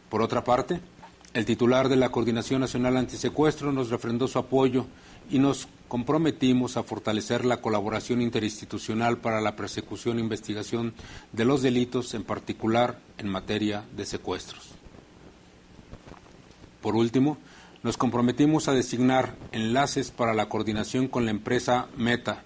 [0.09, 0.81] Por otra parte,
[1.34, 4.86] el titular de la Coordinación Nacional Antisecuestro nos refrendó su apoyo
[5.31, 10.96] y nos comprometimos a fortalecer la colaboración interinstitucional para la persecución e investigación
[11.34, 14.72] de los delitos, en particular en materia de secuestros.
[16.82, 17.38] Por último,
[17.84, 22.44] nos comprometimos a designar enlaces para la coordinación con la empresa Meta,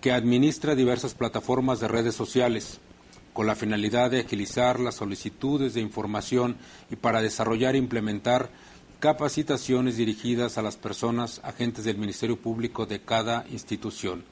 [0.00, 2.80] que administra diversas plataformas de redes sociales,
[3.32, 6.56] con la finalidad de agilizar las solicitudes de información
[6.90, 8.50] y para desarrollar e implementar
[9.02, 14.22] capacitaciones dirigidas a las personas agentes del Ministerio Público de cada institución,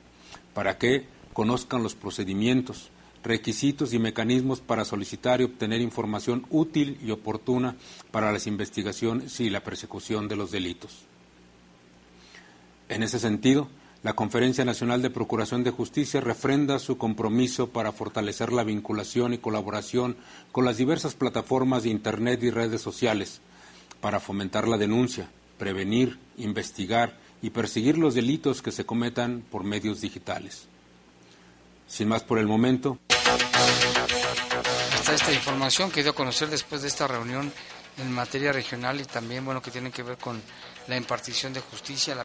[0.54, 2.90] para que conozcan los procedimientos,
[3.24, 7.74] requisitos y mecanismos para solicitar y obtener información útil y oportuna
[8.12, 11.00] para las investigaciones y la persecución de los delitos.
[12.88, 13.66] En ese sentido,
[14.04, 19.38] la Conferencia Nacional de Procuración de Justicia refrenda su compromiso para fortalecer la vinculación y
[19.38, 20.16] colaboración
[20.52, 23.40] con las diversas plataformas de Internet y redes sociales,
[24.00, 30.00] para fomentar la denuncia, prevenir, investigar y perseguir los delitos que se cometan por medios
[30.00, 30.66] digitales.
[31.86, 32.98] Sin más por el momento.
[34.94, 37.52] Está esta información que dio a conocer después de esta reunión
[37.98, 40.40] en materia regional y también, bueno, que tiene que ver con
[40.86, 42.22] la impartición de justicia.